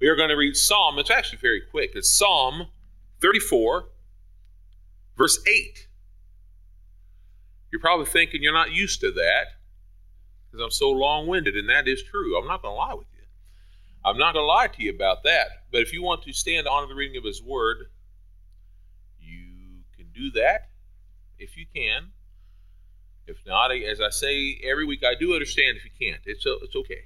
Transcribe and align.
We 0.00 0.08
are 0.08 0.16
going 0.16 0.28
to 0.28 0.36
read 0.36 0.56
Psalm. 0.56 0.98
It's 0.98 1.10
actually 1.10 1.38
very 1.38 1.60
quick. 1.60 1.92
It's 1.94 2.10
Psalm 2.10 2.68
34, 3.20 3.88
verse 5.16 5.38
8. 5.46 5.88
You're 7.72 7.80
probably 7.80 8.06
thinking 8.06 8.42
you're 8.42 8.52
not 8.52 8.70
used 8.72 9.00
to 9.00 9.10
that 9.10 9.46
because 10.46 10.64
I'm 10.64 10.70
so 10.70 10.90
long 10.90 11.26
winded, 11.26 11.56
and 11.56 11.68
that 11.68 11.88
is 11.88 12.02
true. 12.02 12.38
I'm 12.38 12.46
not 12.46 12.62
going 12.62 12.72
to 12.72 12.78
lie 12.78 12.94
with 12.94 13.08
you. 13.12 13.24
I'm 14.04 14.16
not 14.16 14.34
going 14.34 14.44
to 14.44 14.46
lie 14.46 14.68
to 14.68 14.82
you 14.82 14.90
about 14.90 15.24
that. 15.24 15.48
But 15.72 15.82
if 15.82 15.92
you 15.92 16.02
want 16.02 16.22
to 16.22 16.32
stand 16.32 16.66
on 16.66 16.88
the 16.88 16.94
reading 16.94 17.16
of 17.16 17.24
His 17.24 17.42
Word, 17.42 17.88
you 19.20 19.82
can 19.96 20.06
do 20.14 20.30
that 20.40 20.70
if 21.38 21.56
you 21.56 21.66
can. 21.74 22.12
If 23.26 23.36
not, 23.46 23.72
as 23.72 24.00
I 24.00 24.08
say 24.10 24.58
every 24.64 24.86
week, 24.86 25.02
I 25.04 25.14
do 25.18 25.34
understand 25.34 25.76
if 25.76 25.84
you 25.84 25.90
can't. 26.00 26.22
It's, 26.24 26.44
it's 26.46 26.76
okay. 26.76 27.02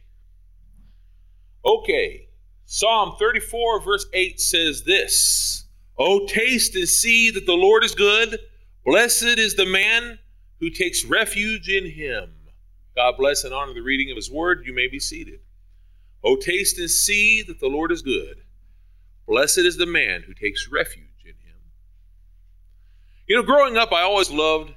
Okay. 1.64 2.28
Psalm 2.64 3.14
34, 3.18 3.80
verse 3.80 4.06
8 4.12 4.40
says 4.40 4.84
this 4.84 5.66
Oh, 5.98 6.26
taste 6.26 6.74
and 6.74 6.88
see 6.88 7.30
that 7.30 7.46
the 7.46 7.54
Lord 7.54 7.84
is 7.84 7.94
good. 7.94 8.38
Blessed 8.84 9.38
is 9.38 9.54
the 9.54 9.66
man 9.66 10.18
who 10.58 10.70
takes 10.70 11.04
refuge 11.04 11.68
in 11.68 11.88
him. 11.90 12.32
God 12.96 13.14
bless 13.18 13.44
and 13.44 13.54
honor 13.54 13.74
the 13.74 13.80
reading 13.80 14.10
of 14.10 14.16
his 14.16 14.30
word. 14.30 14.64
You 14.66 14.74
may 14.74 14.88
be 14.88 14.98
seated. 14.98 15.40
Oh, 16.24 16.36
taste 16.36 16.78
and 16.78 16.90
see 16.90 17.42
that 17.42 17.60
the 17.60 17.68
Lord 17.68 17.90
is 17.90 18.02
good. 18.02 18.42
Blessed 19.26 19.58
is 19.58 19.76
the 19.76 19.86
man 19.86 20.22
who 20.22 20.34
takes 20.34 20.68
refuge 20.68 21.24
in 21.24 21.30
him. 21.30 21.58
You 23.26 23.36
know, 23.36 23.42
growing 23.42 23.76
up, 23.76 23.92
I 23.92 24.02
always 24.02 24.30
loved 24.30 24.72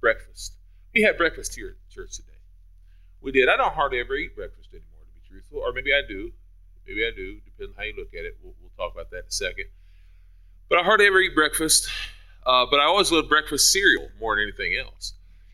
breakfast. 0.00 0.54
We 0.94 1.02
had 1.02 1.18
breakfast 1.18 1.54
here 1.54 1.76
at 1.84 1.94
church 1.94 2.16
today. 2.16 2.32
We 3.20 3.32
did. 3.32 3.48
I 3.48 3.56
don't 3.56 3.74
hardly 3.74 4.00
ever 4.00 4.14
eat 4.14 4.36
breakfast 4.36 4.68
anymore, 4.72 5.04
to 5.06 5.20
be 5.20 5.28
truthful, 5.28 5.58
or 5.58 5.72
maybe 5.72 5.92
I 5.92 6.02
do. 6.06 6.32
Maybe 6.88 7.06
I 7.06 7.10
do. 7.14 7.38
Depends 7.44 7.76
how 7.76 7.84
you 7.84 7.94
look 7.96 8.14
at 8.14 8.24
it. 8.24 8.38
We'll, 8.42 8.54
we'll 8.60 8.72
talk 8.76 8.94
about 8.94 9.10
that 9.10 9.18
in 9.18 9.28
a 9.28 9.30
second. 9.30 9.66
But 10.70 10.78
I 10.78 10.82
hardly 10.82 11.06
ever 11.06 11.20
eat 11.20 11.34
breakfast. 11.34 11.88
Uh, 12.46 12.64
but 12.70 12.80
I 12.80 12.84
always 12.84 13.12
love 13.12 13.28
breakfast 13.28 13.70
cereal 13.72 14.08
more 14.18 14.36
than 14.36 14.44
anything 14.44 14.74
else. 14.74 15.12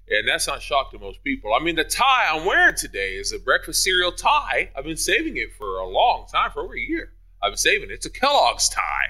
And 0.08 0.28
that's 0.28 0.46
not 0.46 0.62
shock 0.62 0.92
to 0.92 0.98
most 0.98 1.24
people. 1.24 1.54
I 1.54 1.58
mean, 1.58 1.74
the 1.74 1.84
tie 1.84 2.28
I'm 2.30 2.44
wearing 2.44 2.76
today 2.76 3.14
is 3.14 3.32
a 3.32 3.38
breakfast 3.38 3.82
cereal 3.82 4.12
tie. 4.12 4.70
I've 4.76 4.84
been 4.84 4.96
saving 4.96 5.36
it 5.38 5.54
for 5.58 5.78
a 5.78 5.86
long 5.86 6.26
time, 6.30 6.52
for 6.52 6.62
over 6.62 6.74
a 6.74 6.80
year. 6.80 7.12
I've 7.42 7.50
been 7.50 7.56
saving 7.56 7.90
it. 7.90 7.94
It's 7.94 8.06
a 8.06 8.10
Kellogg's 8.10 8.68
tie. 8.68 9.08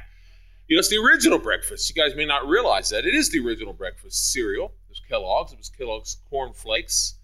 You 0.69 0.77
know, 0.77 0.79
it's 0.79 0.89
the 0.89 0.97
original 0.97 1.39
breakfast. 1.39 1.91
You 1.91 2.01
guys 2.01 2.17
may 2.17 2.25
not 2.25 2.49
realize 2.49 2.89
that. 2.91 3.05
It 3.05 3.15
is 3.15 3.31
the 3.31 3.45
original 3.45 3.75
breakfast 3.75 4.33
cereal. 4.33 4.67
It 4.67 4.91
was 4.91 5.03
Kellogg's. 5.07 5.53
It 5.53 5.59
was 5.59 5.69
Kellogg's 5.69 6.17
Corn 6.31 6.55
Flakes. 6.55 7.17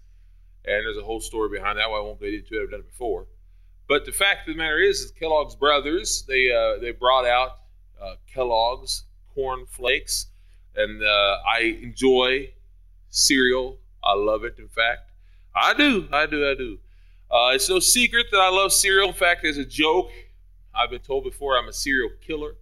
And 0.65 0.85
there's 0.85 0.97
a 0.97 1.03
whole 1.03 1.21
story 1.21 1.49
behind 1.49 1.79
that. 1.79 1.89
Well, 1.89 2.01
I 2.01 2.03
won't 2.03 2.19
get 2.19 2.33
into 2.35 2.59
it. 2.59 2.63
I've 2.63 2.71
done 2.71 2.81
it 2.81 2.91
before. 2.91 3.25
But 3.91 4.05
the 4.05 4.13
fact 4.13 4.47
of 4.47 4.55
the 4.55 4.57
matter 4.57 4.79
is, 4.79 5.01
is 5.01 5.11
Kellogg's 5.11 5.53
brothers, 5.53 6.23
they, 6.25 6.49
uh, 6.49 6.79
they 6.79 6.91
brought 6.91 7.25
out 7.25 7.57
uh, 8.01 8.13
Kellogg's 8.25 9.03
Corn 9.35 9.65
Flakes 9.65 10.27
and 10.77 11.03
uh, 11.03 11.37
I 11.45 11.77
enjoy 11.83 12.53
cereal. 13.09 13.79
I 14.01 14.13
love 14.13 14.45
it. 14.45 14.55
In 14.59 14.69
fact, 14.69 15.11
I 15.53 15.73
do. 15.73 16.07
I 16.09 16.25
do. 16.25 16.49
I 16.49 16.53
do. 16.55 16.79
Uh, 17.29 17.51
it's 17.53 17.69
no 17.69 17.79
secret 17.79 18.27
that 18.31 18.39
I 18.39 18.49
love 18.49 18.71
cereal. 18.71 19.09
In 19.09 19.13
fact, 19.13 19.43
as 19.43 19.57
a 19.57 19.65
joke, 19.65 20.09
I've 20.73 20.89
been 20.89 21.01
told 21.01 21.25
before 21.25 21.57
I'm 21.57 21.67
a 21.67 21.73
serial 21.73 22.11
killer. 22.25 22.55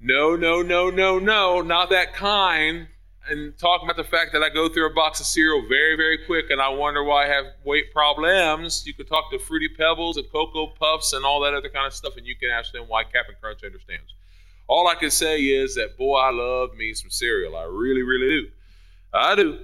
No, 0.00 0.34
no, 0.34 0.60
no, 0.62 0.90
no, 0.90 1.20
no, 1.20 1.62
not 1.62 1.90
that 1.90 2.14
kind. 2.14 2.88
And 3.30 3.56
talking 3.58 3.88
about 3.88 3.96
the 3.96 4.08
fact 4.08 4.32
that 4.32 4.42
I 4.42 4.48
go 4.48 4.68
through 4.68 4.90
a 4.90 4.94
box 4.94 5.20
of 5.20 5.26
cereal 5.26 5.62
very, 5.68 5.96
very 5.96 6.18
quick 6.26 6.50
and 6.50 6.60
I 6.60 6.68
wonder 6.68 7.04
why 7.04 7.24
I 7.24 7.28
have 7.28 7.44
weight 7.64 7.92
problems. 7.92 8.86
You 8.86 8.94
could 8.94 9.08
talk 9.08 9.30
to 9.30 9.38
Fruity 9.38 9.68
Pebbles 9.68 10.16
and 10.16 10.30
Cocoa 10.30 10.68
Puffs 10.78 11.12
and 11.12 11.24
all 11.24 11.40
that 11.40 11.54
other 11.54 11.68
kind 11.68 11.86
of 11.86 11.92
stuff, 11.92 12.16
and 12.16 12.26
you 12.26 12.36
can 12.36 12.50
ask 12.50 12.72
them 12.72 12.84
why 12.88 13.04
Captain 13.04 13.34
Crunch 13.40 13.62
understands. 13.64 14.14
All 14.66 14.86
I 14.88 14.94
can 14.94 15.10
say 15.10 15.40
is 15.42 15.74
that, 15.74 15.96
boy, 15.96 16.16
I 16.16 16.30
love 16.30 16.74
me 16.74 16.92
some 16.94 17.10
cereal. 17.10 17.56
I 17.56 17.64
really, 17.64 18.02
really 18.02 18.28
do. 18.28 18.48
I 19.12 19.34
do. 19.34 19.58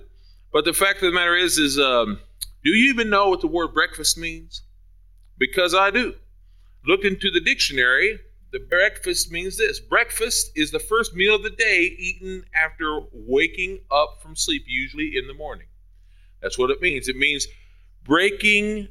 But 0.52 0.64
the 0.64 0.72
fact 0.72 1.02
of 1.02 1.10
the 1.10 1.12
matter 1.12 1.36
is, 1.36 1.58
is 1.58 1.78
um, 1.78 2.20
do 2.62 2.70
you 2.70 2.90
even 2.90 3.10
know 3.10 3.28
what 3.28 3.40
the 3.40 3.46
word 3.46 3.74
breakfast 3.74 4.16
means? 4.16 4.62
Because 5.38 5.74
I 5.74 5.90
do. 5.90 6.14
Look 6.86 7.04
into 7.04 7.30
the 7.30 7.40
dictionary. 7.40 8.18
The 8.54 8.60
breakfast 8.60 9.32
means 9.32 9.56
this 9.56 9.80
breakfast 9.80 10.52
is 10.54 10.70
the 10.70 10.78
first 10.78 11.12
meal 11.12 11.34
of 11.34 11.42
the 11.42 11.50
day 11.50 11.92
eaten 11.98 12.44
after 12.54 13.00
waking 13.12 13.80
up 13.90 14.22
from 14.22 14.36
sleep, 14.36 14.62
usually 14.68 15.16
in 15.16 15.26
the 15.26 15.34
morning. 15.34 15.66
That's 16.40 16.56
what 16.56 16.70
it 16.70 16.80
means. 16.80 17.08
It 17.08 17.16
means 17.16 17.48
breaking 18.04 18.86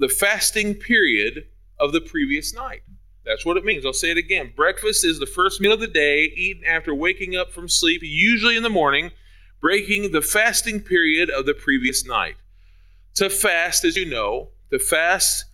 the 0.00 0.08
fasting 0.08 0.74
period 0.74 1.46
of 1.78 1.92
the 1.92 2.00
previous 2.00 2.52
night. 2.52 2.82
That's 3.24 3.46
what 3.46 3.56
it 3.56 3.64
means. 3.64 3.86
I'll 3.86 3.92
say 3.92 4.10
it 4.10 4.18
again. 4.18 4.52
Breakfast 4.56 5.04
is 5.04 5.20
the 5.20 5.26
first 5.26 5.60
meal 5.60 5.74
of 5.74 5.78
the 5.78 5.86
day, 5.86 6.24
eaten 6.34 6.64
after 6.64 6.92
waking 6.92 7.36
up 7.36 7.52
from 7.52 7.68
sleep, 7.68 8.00
usually 8.02 8.56
in 8.56 8.64
the 8.64 8.68
morning, 8.68 9.12
breaking 9.60 10.10
the 10.10 10.22
fasting 10.22 10.80
period 10.80 11.30
of 11.30 11.46
the 11.46 11.54
previous 11.54 12.04
night. 12.04 12.34
To 13.14 13.30
fast, 13.30 13.84
as 13.84 13.96
you 13.96 14.06
know, 14.06 14.48
to 14.72 14.80
fast 14.80 15.44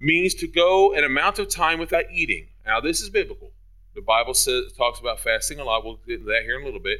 means 0.00 0.32
to 0.36 0.46
go 0.48 0.94
an 0.94 1.04
amount 1.04 1.38
of 1.38 1.50
time 1.50 1.78
without 1.78 2.10
eating. 2.10 2.48
Now, 2.66 2.80
this 2.80 3.00
is 3.00 3.08
biblical. 3.08 3.52
The 3.94 4.02
Bible 4.02 4.34
says 4.34 4.72
talks 4.76 5.00
about 5.00 5.20
fasting 5.20 5.60
a 5.60 5.64
lot. 5.64 5.84
We'll 5.84 5.98
get 6.06 6.20
into 6.20 6.26
that 6.26 6.42
here 6.42 6.56
in 6.56 6.62
a 6.62 6.64
little 6.64 6.80
bit. 6.80 6.98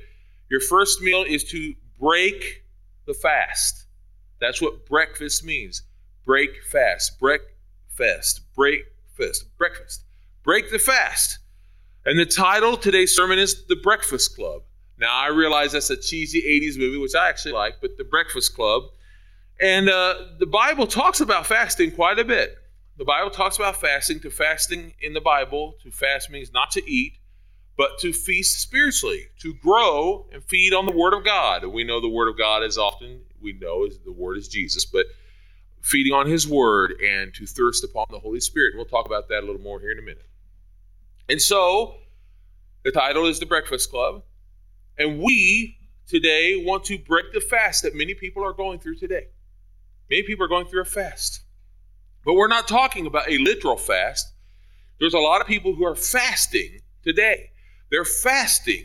Your 0.49 0.61
first 0.61 1.03
meal 1.03 1.25
is 1.27 1.45
to 1.51 1.75
break 1.99 2.65
the 3.07 3.15
fast. 3.15 3.87
That's 4.41 4.63
what 4.63 4.87
breakfast 4.87 5.45
means. 5.45 5.83
Break 6.25 6.63
fast. 6.71 7.19
Break 7.19 7.43
fast. 7.89 8.41
Break 8.55 8.85
fast, 9.17 9.45
breakfast. 9.57 10.05
Break 10.45 10.71
the 10.71 10.79
fast. 10.79 11.39
And 12.05 12.19
the 12.19 12.27
title 12.27 12.77
today's 12.77 13.15
sermon 13.15 13.39
is 13.39 13.65
The 13.67 13.77
Breakfast 13.77 14.37
Club. 14.37 14.63
Now, 14.99 15.13
I 15.13 15.29
realize 15.29 15.73
that's 15.73 15.91
a 15.91 15.97
cheesy 15.97 16.41
80s 16.41 16.79
movie, 16.79 16.99
which 16.99 17.15
I 17.15 17.29
actually 17.29 17.53
like, 17.53 17.81
but 17.81 17.97
The 17.99 18.05
Breakfast 18.05 18.55
Club. 18.55 18.85
And 19.61 19.89
uh, 19.89 20.15
the 20.39 20.47
Bible 20.47 20.87
talks 20.87 21.21
about 21.21 21.47
fasting 21.47 21.91
quite 21.91 22.19
a 22.19 22.25
bit. 22.25 22.57
The 22.99 23.05
Bible 23.05 23.31
talks 23.31 23.57
about 23.57 23.77
fasting. 23.77 24.21
To 24.21 24.31
fasting 24.31 24.95
in 25.01 25.13
the 25.13 25.21
Bible, 25.21 25.75
to 25.83 25.91
fast 25.91 26.31
means 26.31 26.53
not 26.53 26.71
to 26.73 26.91
eat, 26.91 27.19
but 27.77 27.99
to 28.01 28.13
feast 28.13 28.61
spiritually, 28.61 29.27
to 29.41 29.53
grow 29.55 30.27
and 30.33 30.43
feed 30.43 30.73
on 30.73 30.87
the 30.87 30.93
Word 30.93 31.13
of 31.13 31.25
God. 31.25 31.67
We 31.67 31.85
know 31.85 32.01
the 32.01 32.09
Word 32.09 32.29
of 32.29 32.39
God 32.39 32.63
is 32.63 32.79
often, 32.79 33.21
we 33.41 33.53
know 33.53 33.85
is 33.85 33.99
the 33.99 34.13
Word 34.13 34.39
is 34.39 34.49
Jesus, 34.49 34.87
but 34.87 35.05
feeding 35.83 36.15
on 36.15 36.27
His 36.27 36.49
Word 36.49 36.95
and 37.03 37.35
to 37.35 37.45
thirst 37.45 37.85
upon 37.85 38.07
the 38.11 38.19
Holy 38.19 38.41
Spirit. 38.41 38.75
We'll 38.77 38.87
talk 38.87 39.05
about 39.05 39.29
that 39.29 39.41
a 39.41 39.47
little 39.47 39.61
more 39.61 39.79
here 39.79 39.91
in 39.91 39.99
a 39.99 40.03
minute. 40.03 40.27
And 41.29 41.41
so, 41.41 41.97
the 42.83 42.93
title 42.93 43.27
is 43.27 43.39
The 43.41 43.47
Breakfast 43.47 43.91
Club. 43.91 44.23
And 44.99 45.21
we 45.21 45.77
today 46.07 46.65
want 46.65 46.85
to 46.85 46.99
break 46.99 47.35
the 47.35 47.41
fast 47.41 47.83
that 47.83 47.95
many 47.95 48.15
people 48.15 48.43
are 48.43 48.55
going 48.55 48.79
through 48.79 48.97
today. 48.97 49.27
Many 50.09 50.23
people 50.23 50.47
are 50.47 50.49
going 50.49 50.67
through 50.67 50.81
a 50.81 50.87
fast. 50.87 51.43
But 52.27 52.35
we're 52.35 52.49
not 52.49 52.69
talking 52.69 53.07
about 53.07 53.31
a 53.31 53.39
literal 53.39 53.77
fast. 53.77 54.27
There's 54.99 55.15
a 55.15 55.19
lot 55.19 55.41
of 55.41 55.47
people 55.47 55.75
who 55.75 55.87
are 55.87 55.95
fasting 55.95 56.81
today. 57.03 57.51
They're 57.91 58.05
fasting 58.05 58.85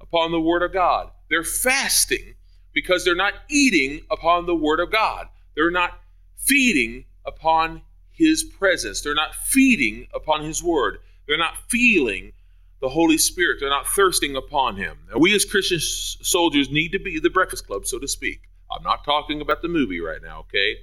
upon 0.00 0.32
the 0.32 0.40
Word 0.40 0.62
of 0.62 0.72
God. 0.72 1.10
They're 1.30 1.44
fasting 1.44 2.34
because 2.74 3.04
they're 3.04 3.14
not 3.14 3.34
eating 3.48 4.02
upon 4.10 4.46
the 4.46 4.54
Word 4.56 4.80
of 4.80 4.90
God. 4.90 5.28
They're 5.54 5.70
not 5.70 6.00
feeding 6.36 7.04
upon 7.24 7.82
his 8.10 8.42
presence. 8.42 9.00
They're 9.00 9.14
not 9.14 9.34
feeding 9.34 10.08
upon 10.12 10.42
his 10.42 10.62
word. 10.62 10.98
They're 11.26 11.38
not 11.38 11.56
feeling 11.68 12.32
the 12.80 12.88
Holy 12.88 13.18
Spirit. 13.18 13.58
They're 13.60 13.70
not 13.70 13.86
thirsting 13.86 14.36
upon 14.36 14.76
him. 14.76 14.98
And 15.12 15.20
we 15.20 15.34
as 15.34 15.44
Christian 15.44 15.78
soldiers 15.80 16.68
need 16.70 16.92
to 16.92 16.98
be 16.98 17.20
the 17.20 17.30
breakfast 17.30 17.66
club, 17.66 17.86
so 17.86 17.98
to 18.00 18.08
speak. 18.08 18.42
I'm 18.70 18.82
not 18.82 19.04
talking 19.04 19.40
about 19.40 19.62
the 19.62 19.68
movie 19.68 20.00
right 20.00 20.20
now, 20.22 20.40
okay? 20.40 20.76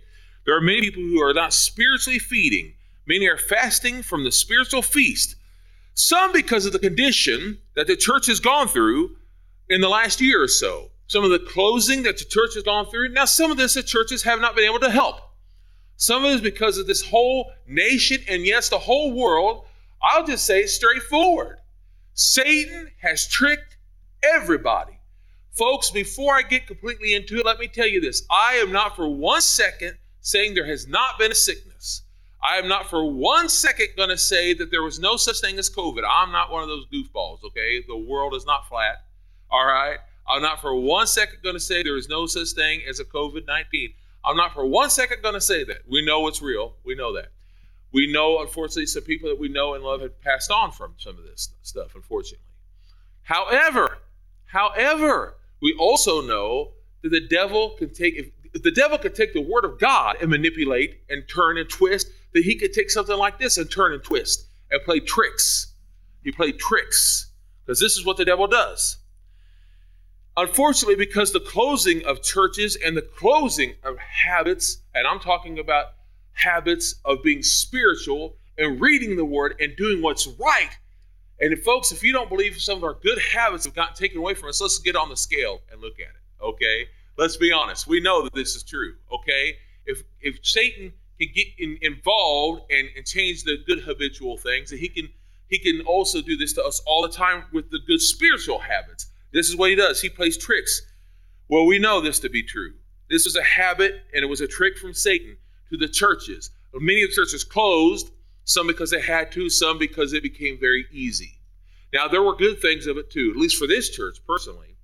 There 0.49 0.57
are 0.57 0.61
many 0.61 0.81
people 0.81 1.03
who 1.03 1.21
are 1.21 1.31
not 1.31 1.53
spiritually 1.53 2.17
feeding. 2.17 2.73
Many 3.05 3.27
are 3.27 3.37
fasting 3.37 4.01
from 4.01 4.23
the 4.23 4.31
spiritual 4.31 4.81
feast. 4.81 5.35
Some 5.93 6.33
because 6.33 6.65
of 6.65 6.73
the 6.73 6.79
condition 6.79 7.59
that 7.75 7.85
the 7.85 7.95
church 7.95 8.25
has 8.25 8.39
gone 8.39 8.67
through 8.67 9.15
in 9.69 9.79
the 9.79 9.89
last 9.89 10.19
year 10.19 10.41
or 10.41 10.47
so. 10.47 10.89
Some 11.05 11.23
of 11.23 11.29
the 11.29 11.37
closing 11.37 12.01
that 12.01 12.17
the 12.17 12.25
church 12.25 12.55
has 12.55 12.63
gone 12.63 12.87
through. 12.87 13.09
Now, 13.09 13.25
some 13.25 13.51
of 13.51 13.57
this 13.57 13.75
the 13.75 13.83
churches 13.83 14.23
have 14.23 14.41
not 14.41 14.55
been 14.55 14.65
able 14.65 14.79
to 14.79 14.89
help. 14.89 15.17
Some 15.97 16.25
of 16.25 16.31
it 16.31 16.33
is 16.33 16.41
because 16.41 16.79
of 16.79 16.87
this 16.87 17.03
whole 17.05 17.51
nation 17.67 18.23
and 18.27 18.43
yes, 18.43 18.69
the 18.69 18.79
whole 18.79 19.13
world. 19.13 19.67
I'll 20.01 20.25
just 20.25 20.45
say 20.45 20.65
straightforward. 20.65 21.59
Satan 22.15 22.89
has 23.03 23.27
tricked 23.27 23.77
everybody. 24.23 24.99
Folks, 25.51 25.91
before 25.91 26.33
I 26.33 26.41
get 26.41 26.65
completely 26.65 27.13
into 27.13 27.37
it, 27.37 27.45
let 27.45 27.59
me 27.59 27.67
tell 27.67 27.87
you 27.87 28.01
this. 28.01 28.23
I 28.31 28.53
am 28.53 28.71
not 28.71 28.95
for 28.95 29.07
one 29.07 29.41
second 29.41 29.98
saying 30.21 30.53
there 30.53 30.65
has 30.65 30.87
not 30.87 31.17
been 31.17 31.31
a 31.31 31.35
sickness. 31.35 32.03
I 32.41 32.57
am 32.57 32.67
not 32.67 32.89
for 32.89 33.03
one 33.03 33.49
second 33.49 33.89
going 33.97 34.09
to 34.09 34.17
say 34.17 34.53
that 34.53 34.71
there 34.71 34.83
was 34.83 34.99
no 34.99 35.17
such 35.17 35.41
thing 35.41 35.59
as 35.59 35.69
COVID. 35.69 36.03
I'm 36.09 36.31
not 36.31 36.51
one 36.51 36.63
of 36.63 36.69
those 36.69 36.85
goofballs, 36.87 37.43
okay? 37.43 37.83
The 37.85 37.97
world 37.97 38.33
is 38.33 38.45
not 38.45 38.67
flat, 38.67 39.03
all 39.51 39.65
right? 39.65 39.97
I'm 40.27 40.41
not 40.41 40.61
for 40.61 40.73
one 40.75 41.07
second 41.07 41.39
going 41.43 41.55
to 41.55 41.59
say 41.59 41.83
there 41.83 41.97
is 41.97 42.07
no 42.07 42.27
such 42.27 42.51
thing 42.51 42.81
as 42.87 42.99
a 42.99 43.05
COVID 43.05 43.45
19. 43.47 43.93
I'm 44.23 44.37
not 44.37 44.53
for 44.53 44.65
one 44.65 44.89
second 44.89 45.21
going 45.21 45.33
to 45.33 45.41
say 45.41 45.63
that. 45.63 45.79
We 45.89 46.05
know 46.05 46.27
it's 46.27 46.41
real. 46.41 46.75
We 46.85 46.95
know 46.95 47.13
that. 47.15 47.29
We 47.91 48.11
know, 48.11 48.39
unfortunately, 48.41 48.85
some 48.85 49.03
people 49.03 49.29
that 49.29 49.39
we 49.39 49.49
know 49.49 49.73
and 49.73 49.83
love 49.83 50.01
have 50.01 50.21
passed 50.21 50.51
on 50.51 50.71
from 50.71 50.93
some 50.97 51.17
of 51.17 51.23
this 51.23 51.49
stuff, 51.63 51.95
unfortunately. 51.95 52.45
However, 53.23 53.97
however, 54.45 55.35
we 55.61 55.75
also 55.79 56.21
know 56.21 56.71
that 57.01 57.09
the 57.09 57.27
devil 57.27 57.71
can 57.71 57.93
take, 57.93 58.15
if, 58.15 58.27
the 58.53 58.71
devil 58.71 58.97
could 58.97 59.15
take 59.15 59.33
the 59.33 59.41
word 59.41 59.65
of 59.65 59.79
God 59.79 60.17
and 60.21 60.29
manipulate 60.29 61.01
and 61.09 61.27
turn 61.27 61.57
and 61.57 61.69
twist, 61.69 62.07
that 62.33 62.43
he 62.43 62.55
could 62.55 62.73
take 62.73 62.89
something 62.89 63.17
like 63.17 63.39
this 63.39 63.57
and 63.57 63.69
turn 63.69 63.93
and 63.93 64.03
twist 64.03 64.47
and 64.71 64.83
play 64.83 64.99
tricks. 64.99 65.73
He 66.23 66.31
played 66.31 66.59
tricks 66.59 67.31
because 67.65 67.79
this 67.79 67.97
is 67.97 68.05
what 68.05 68.17
the 68.17 68.25
devil 68.25 68.47
does. 68.47 68.97
Unfortunately, 70.37 70.95
because 70.95 71.33
the 71.33 71.39
closing 71.39 72.05
of 72.05 72.21
churches 72.21 72.77
and 72.77 72.95
the 72.95 73.01
closing 73.01 73.73
of 73.83 73.97
habits, 73.97 74.77
and 74.95 75.05
I'm 75.05 75.19
talking 75.19 75.59
about 75.59 75.87
habits 76.33 76.95
of 77.03 77.21
being 77.23 77.43
spiritual 77.43 78.35
and 78.57 78.79
reading 78.79 79.17
the 79.17 79.25
word 79.25 79.55
and 79.59 79.75
doing 79.75 80.01
what's 80.01 80.27
right. 80.27 80.69
And 81.41 81.53
if, 81.53 81.63
folks, 81.63 81.91
if 81.91 82.03
you 82.03 82.13
don't 82.13 82.29
believe 82.29 82.59
some 82.61 82.77
of 82.77 82.83
our 82.83 82.93
good 82.93 83.19
habits 83.19 83.65
have 83.65 83.73
gotten 83.73 83.95
taken 83.95 84.17
away 84.17 84.33
from 84.33 84.49
us, 84.49 84.61
let's 84.61 84.79
get 84.79 84.95
on 84.95 85.09
the 85.09 85.17
scale 85.17 85.61
and 85.71 85.81
look 85.81 85.99
at 85.99 86.07
it. 86.07 86.43
Okay? 86.43 86.87
Let's 87.19 87.35
be 87.35 87.51
honest. 87.51 87.85
We 87.85 87.99
know 87.99 88.23
that 88.23 88.33
this 88.33 88.55
is 88.55 88.63
true. 88.63 88.95
Okay? 89.11 89.57
If 89.85 90.03
if 90.21 90.39
Satan 90.41 90.93
can 91.19 91.27
get 91.35 91.47
in, 91.57 91.77
involved 91.81 92.71
and, 92.71 92.87
and 92.95 93.05
change 93.05 93.43
the 93.43 93.57
good 93.67 93.81
habitual 93.81 94.37
things, 94.37 94.71
and 94.71 94.79
he 94.79 94.87
can 94.87 95.09
he 95.49 95.59
can 95.59 95.81
also 95.85 96.21
do 96.21 96.37
this 96.37 96.53
to 96.53 96.63
us 96.63 96.81
all 96.87 97.01
the 97.01 97.09
time 97.09 97.43
with 97.51 97.71
the 97.71 97.79
good 97.85 97.99
spiritual 97.99 98.59
habits. 98.59 99.07
This 99.33 99.49
is 99.49 99.57
what 99.57 99.69
he 99.69 99.75
does. 99.75 100.01
He 100.01 100.07
plays 100.07 100.37
tricks. 100.37 100.81
Well, 101.49 101.65
we 101.65 101.77
know 101.77 101.99
this 101.99 102.19
to 102.19 102.29
be 102.29 102.41
true. 102.41 102.73
This 103.09 103.25
was 103.25 103.35
a 103.35 103.43
habit 103.43 104.03
and 104.13 104.23
it 104.23 104.27
was 104.27 104.39
a 104.39 104.47
trick 104.47 104.77
from 104.77 104.93
Satan 104.93 105.35
to 105.71 105.77
the 105.77 105.89
churches. 105.89 106.51
Many 106.73 107.03
of 107.03 107.09
the 107.09 107.15
churches 107.15 107.43
closed, 107.43 108.11
some 108.45 108.67
because 108.67 108.91
they 108.91 109.01
had 109.01 109.31
to, 109.33 109.49
some 109.49 109.77
because 109.77 110.13
it 110.13 110.23
became 110.23 110.57
very 110.57 110.85
easy. 110.91 111.39
Now, 111.91 112.07
there 112.07 112.23
were 112.23 112.35
good 112.35 112.61
things 112.61 112.85
of 112.85 112.97
it 112.97 113.09
too, 113.09 113.31
at 113.31 113.37
least 113.37 113.57
for 113.57 113.67
this 113.67 113.89
church 113.89 114.19
personally. 114.25 114.77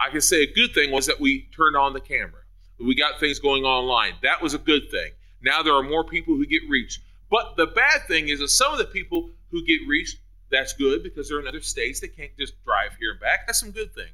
I 0.00 0.10
can 0.10 0.22
say 0.22 0.42
a 0.42 0.52
good 0.52 0.72
thing 0.72 0.90
was 0.90 1.06
that 1.06 1.20
we 1.20 1.48
turned 1.54 1.76
on 1.76 1.92
the 1.92 2.00
camera. 2.00 2.40
We 2.78 2.94
got 2.94 3.20
things 3.20 3.38
going 3.38 3.64
online. 3.64 4.14
That 4.22 4.40
was 4.40 4.54
a 4.54 4.58
good 4.58 4.90
thing. 4.90 5.10
Now 5.42 5.62
there 5.62 5.74
are 5.74 5.82
more 5.82 6.04
people 6.04 6.34
who 6.34 6.46
get 6.46 6.62
reached. 6.68 7.00
But 7.30 7.56
the 7.56 7.66
bad 7.66 8.06
thing 8.08 8.28
is 8.28 8.40
that 8.40 8.48
some 8.48 8.72
of 8.72 8.78
the 8.78 8.86
people 8.86 9.30
who 9.50 9.64
get 9.64 9.80
reached, 9.86 10.16
that's 10.50 10.72
good 10.72 11.02
because 11.02 11.28
they're 11.28 11.38
in 11.38 11.46
other 11.46 11.60
states. 11.60 12.00
They 12.00 12.08
can't 12.08 12.36
just 12.38 12.54
drive 12.64 12.96
here 12.98 13.12
and 13.12 13.20
back. 13.20 13.46
That's 13.46 13.60
some 13.60 13.70
good 13.70 13.94
things. 13.94 14.10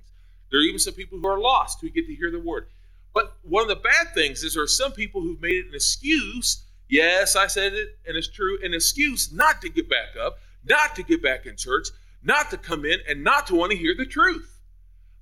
There 0.50 0.60
are 0.60 0.64
even 0.64 0.78
some 0.78 0.94
people 0.94 1.18
who 1.18 1.26
are 1.26 1.38
lost 1.38 1.80
who 1.80 1.88
get 1.88 2.06
to 2.06 2.14
hear 2.14 2.30
the 2.30 2.40
word. 2.40 2.66
But 3.14 3.36
one 3.42 3.62
of 3.62 3.68
the 3.68 3.76
bad 3.76 4.12
things 4.12 4.42
is 4.42 4.54
there 4.54 4.62
are 4.62 4.68
some 4.68 4.92
people 4.92 5.22
who've 5.22 5.40
made 5.40 5.54
it 5.54 5.68
an 5.68 5.74
excuse. 5.74 6.64
Yes, 6.88 7.36
I 7.36 7.46
said 7.46 7.72
it, 7.72 7.98
and 8.06 8.16
it's 8.16 8.28
true, 8.28 8.58
an 8.62 8.74
excuse 8.74 9.32
not 9.32 9.62
to 9.62 9.68
get 9.68 9.88
back 9.88 10.16
up, 10.20 10.38
not 10.64 10.94
to 10.96 11.02
get 11.02 11.22
back 11.22 11.46
in 11.46 11.56
church, 11.56 11.88
not 12.22 12.50
to 12.50 12.58
come 12.58 12.84
in, 12.84 12.98
and 13.08 13.24
not 13.24 13.46
to 13.46 13.54
want 13.54 13.72
to 13.72 13.78
hear 13.78 13.94
the 13.96 14.04
truth. 14.04 14.55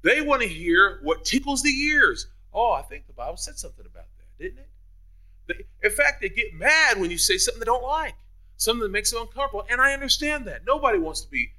They 0.05 0.21
want 0.21 0.43
to 0.43 0.49
hear 0.49 1.01
what 1.03 1.25
tickles 1.25 1.62
the 1.62 1.71
ears. 1.71 2.29
Oh, 2.53 2.73
I 2.73 2.83
think 2.83 3.06
the 3.06 3.15
Bible 3.15 3.39
said 3.39 3.59
something 3.59 3.87
about 3.87 4.05
that, 4.19 4.39
didn't 4.39 4.59
it? 4.59 5.67
In 5.83 5.91
fact, 5.91 6.21
they 6.21 6.29
get 6.29 6.55
mad 6.55 7.01
when 7.01 7.11
you 7.11 7.19
say 7.19 7.39
something 7.39 7.59
they 7.59 7.65
don't 7.65 7.83
like, 7.83 8.15
something 8.59 8.83
that 8.83 8.93
makes 8.93 9.11
them 9.11 9.23
uncomfortable. 9.23 9.65
And 9.71 9.81
I 9.81 9.95
understand 9.95 10.45
that. 10.45 10.67
Nobody 10.67 10.99
wants 10.99 11.23
to 11.23 11.31
be 11.31 11.53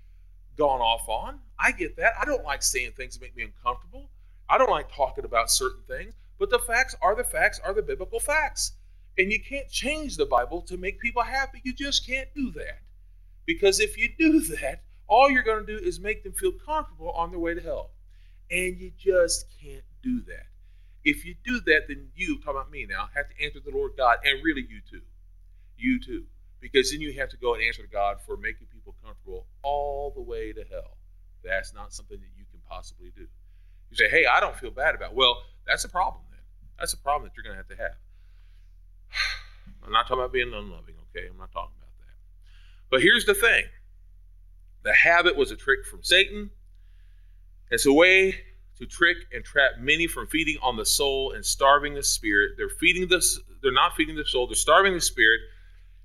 gone 0.57 0.79
off 0.79 1.09
on. 1.09 1.39
I 1.59 1.71
get 1.71 1.97
that. 1.97 2.13
I 2.19 2.25
don't 2.25 2.43
like 2.43 2.61
saying 2.61 2.91
things 2.91 3.15
that 3.15 3.21
make 3.21 3.35
me 3.35 3.43
uncomfortable. 3.43 4.09
I 4.47 4.59
don't 4.59 4.69
like 4.69 4.93
talking 4.95 5.25
about 5.25 5.49
certain 5.49 5.81
things. 5.87 6.13
But 6.37 6.51
the 6.51 6.59
facts 6.59 6.95
are 7.01 7.15
the 7.15 7.23
facts, 7.23 7.59
are 7.63 7.73
the 7.73 7.81
biblical 7.81 8.19
facts. 8.19 8.73
And 9.17 9.31
you 9.31 9.39
can't 9.39 9.69
change 9.69 10.17
the 10.17 10.25
Bible 10.25 10.61
to 10.63 10.77
make 10.77 10.99
people 10.99 11.23
happy. 11.23 11.61
You 11.63 11.73
just 11.73 12.05
can't 12.05 12.29
do 12.35 12.51
that. 12.51 12.79
Because 13.47 13.79
if 13.79 13.97
you 13.97 14.09
do 14.19 14.39
that, 14.61 14.83
all 15.07 15.31
you're 15.31 15.43
going 15.43 15.65
to 15.65 15.79
do 15.79 15.83
is 15.83 15.99
make 15.99 16.23
them 16.23 16.33
feel 16.33 16.51
comfortable 16.51 17.11
on 17.11 17.31
their 17.31 17.39
way 17.39 17.55
to 17.55 17.61
hell. 17.61 17.89
And 18.51 18.79
you 18.79 18.91
just 18.97 19.45
can't 19.61 19.83
do 20.03 20.21
that. 20.27 20.47
If 21.03 21.25
you 21.25 21.35
do 21.45 21.61
that, 21.61 21.87
then 21.87 22.07
you, 22.15 22.39
talking 22.39 22.59
about 22.59 22.71
me 22.71 22.85
now, 22.89 23.09
have 23.13 23.29
to 23.29 23.43
answer 23.43 23.59
the 23.59 23.71
Lord 23.71 23.91
God, 23.95 24.17
and 24.23 24.43
really 24.43 24.65
you 24.67 24.81
too. 24.89 25.01
You 25.77 25.99
too. 25.99 26.25
Because 26.59 26.91
then 26.91 27.01
you 27.01 27.13
have 27.13 27.29
to 27.29 27.37
go 27.37 27.53
and 27.53 27.63
answer 27.63 27.83
to 27.83 27.87
God 27.87 28.17
for 28.25 28.37
making 28.37 28.67
people 28.73 28.95
comfortable 29.03 29.45
all 29.61 30.11
the 30.15 30.21
way 30.21 30.51
to 30.51 30.63
hell. 30.69 30.97
That's 31.43 31.73
not 31.73 31.93
something 31.93 32.17
that 32.17 32.29
you 32.37 32.45
can 32.49 32.59
possibly 32.67 33.11
do. 33.15 33.27
You 33.91 33.97
say, 33.97 34.09
hey, 34.09 34.25
I 34.25 34.39
don't 34.39 34.55
feel 34.55 34.71
bad 34.71 34.95
about 34.95 35.11
it. 35.11 35.15
Well, 35.15 35.37
that's 35.67 35.83
a 35.83 35.89
problem 35.89 36.23
then. 36.31 36.39
That's 36.79 36.93
a 36.93 36.97
problem 36.97 37.29
that 37.29 37.35
you're 37.37 37.43
going 37.43 37.53
to 37.53 37.57
have 37.57 37.77
to 37.77 37.83
have. 37.83 37.97
I'm 39.85 39.91
not 39.91 40.03
talking 40.03 40.19
about 40.19 40.33
being 40.33 40.47
unloving, 40.53 40.95
okay? 41.09 41.27
I'm 41.29 41.37
not 41.37 41.51
talking 41.51 41.75
about 41.77 41.93
that. 41.99 42.15
But 42.89 43.01
here's 43.01 43.25
the 43.25 43.35
thing 43.35 43.65
the 44.83 44.93
habit 44.93 45.35
was 45.35 45.51
a 45.51 45.55
trick 45.55 45.85
from 45.85 46.03
Satan. 46.03 46.49
It's 47.71 47.85
a 47.85 47.93
way 47.93 48.35
to 48.77 48.85
trick 48.85 49.17
and 49.33 49.43
trap 49.43 49.73
many 49.79 50.07
from 50.07 50.27
feeding 50.27 50.57
on 50.61 50.75
the 50.75 50.85
soul 50.85 51.31
and 51.31 51.45
starving 51.45 51.93
the 51.93 52.03
spirit. 52.03 52.51
They're 52.57 52.69
feeding 52.69 53.07
this, 53.07 53.39
they're 53.61 53.71
not 53.71 53.95
feeding 53.95 54.15
the 54.15 54.25
soul, 54.25 54.47
they're 54.47 54.55
starving 54.55 54.93
the 54.93 55.01
spirit, 55.01 55.39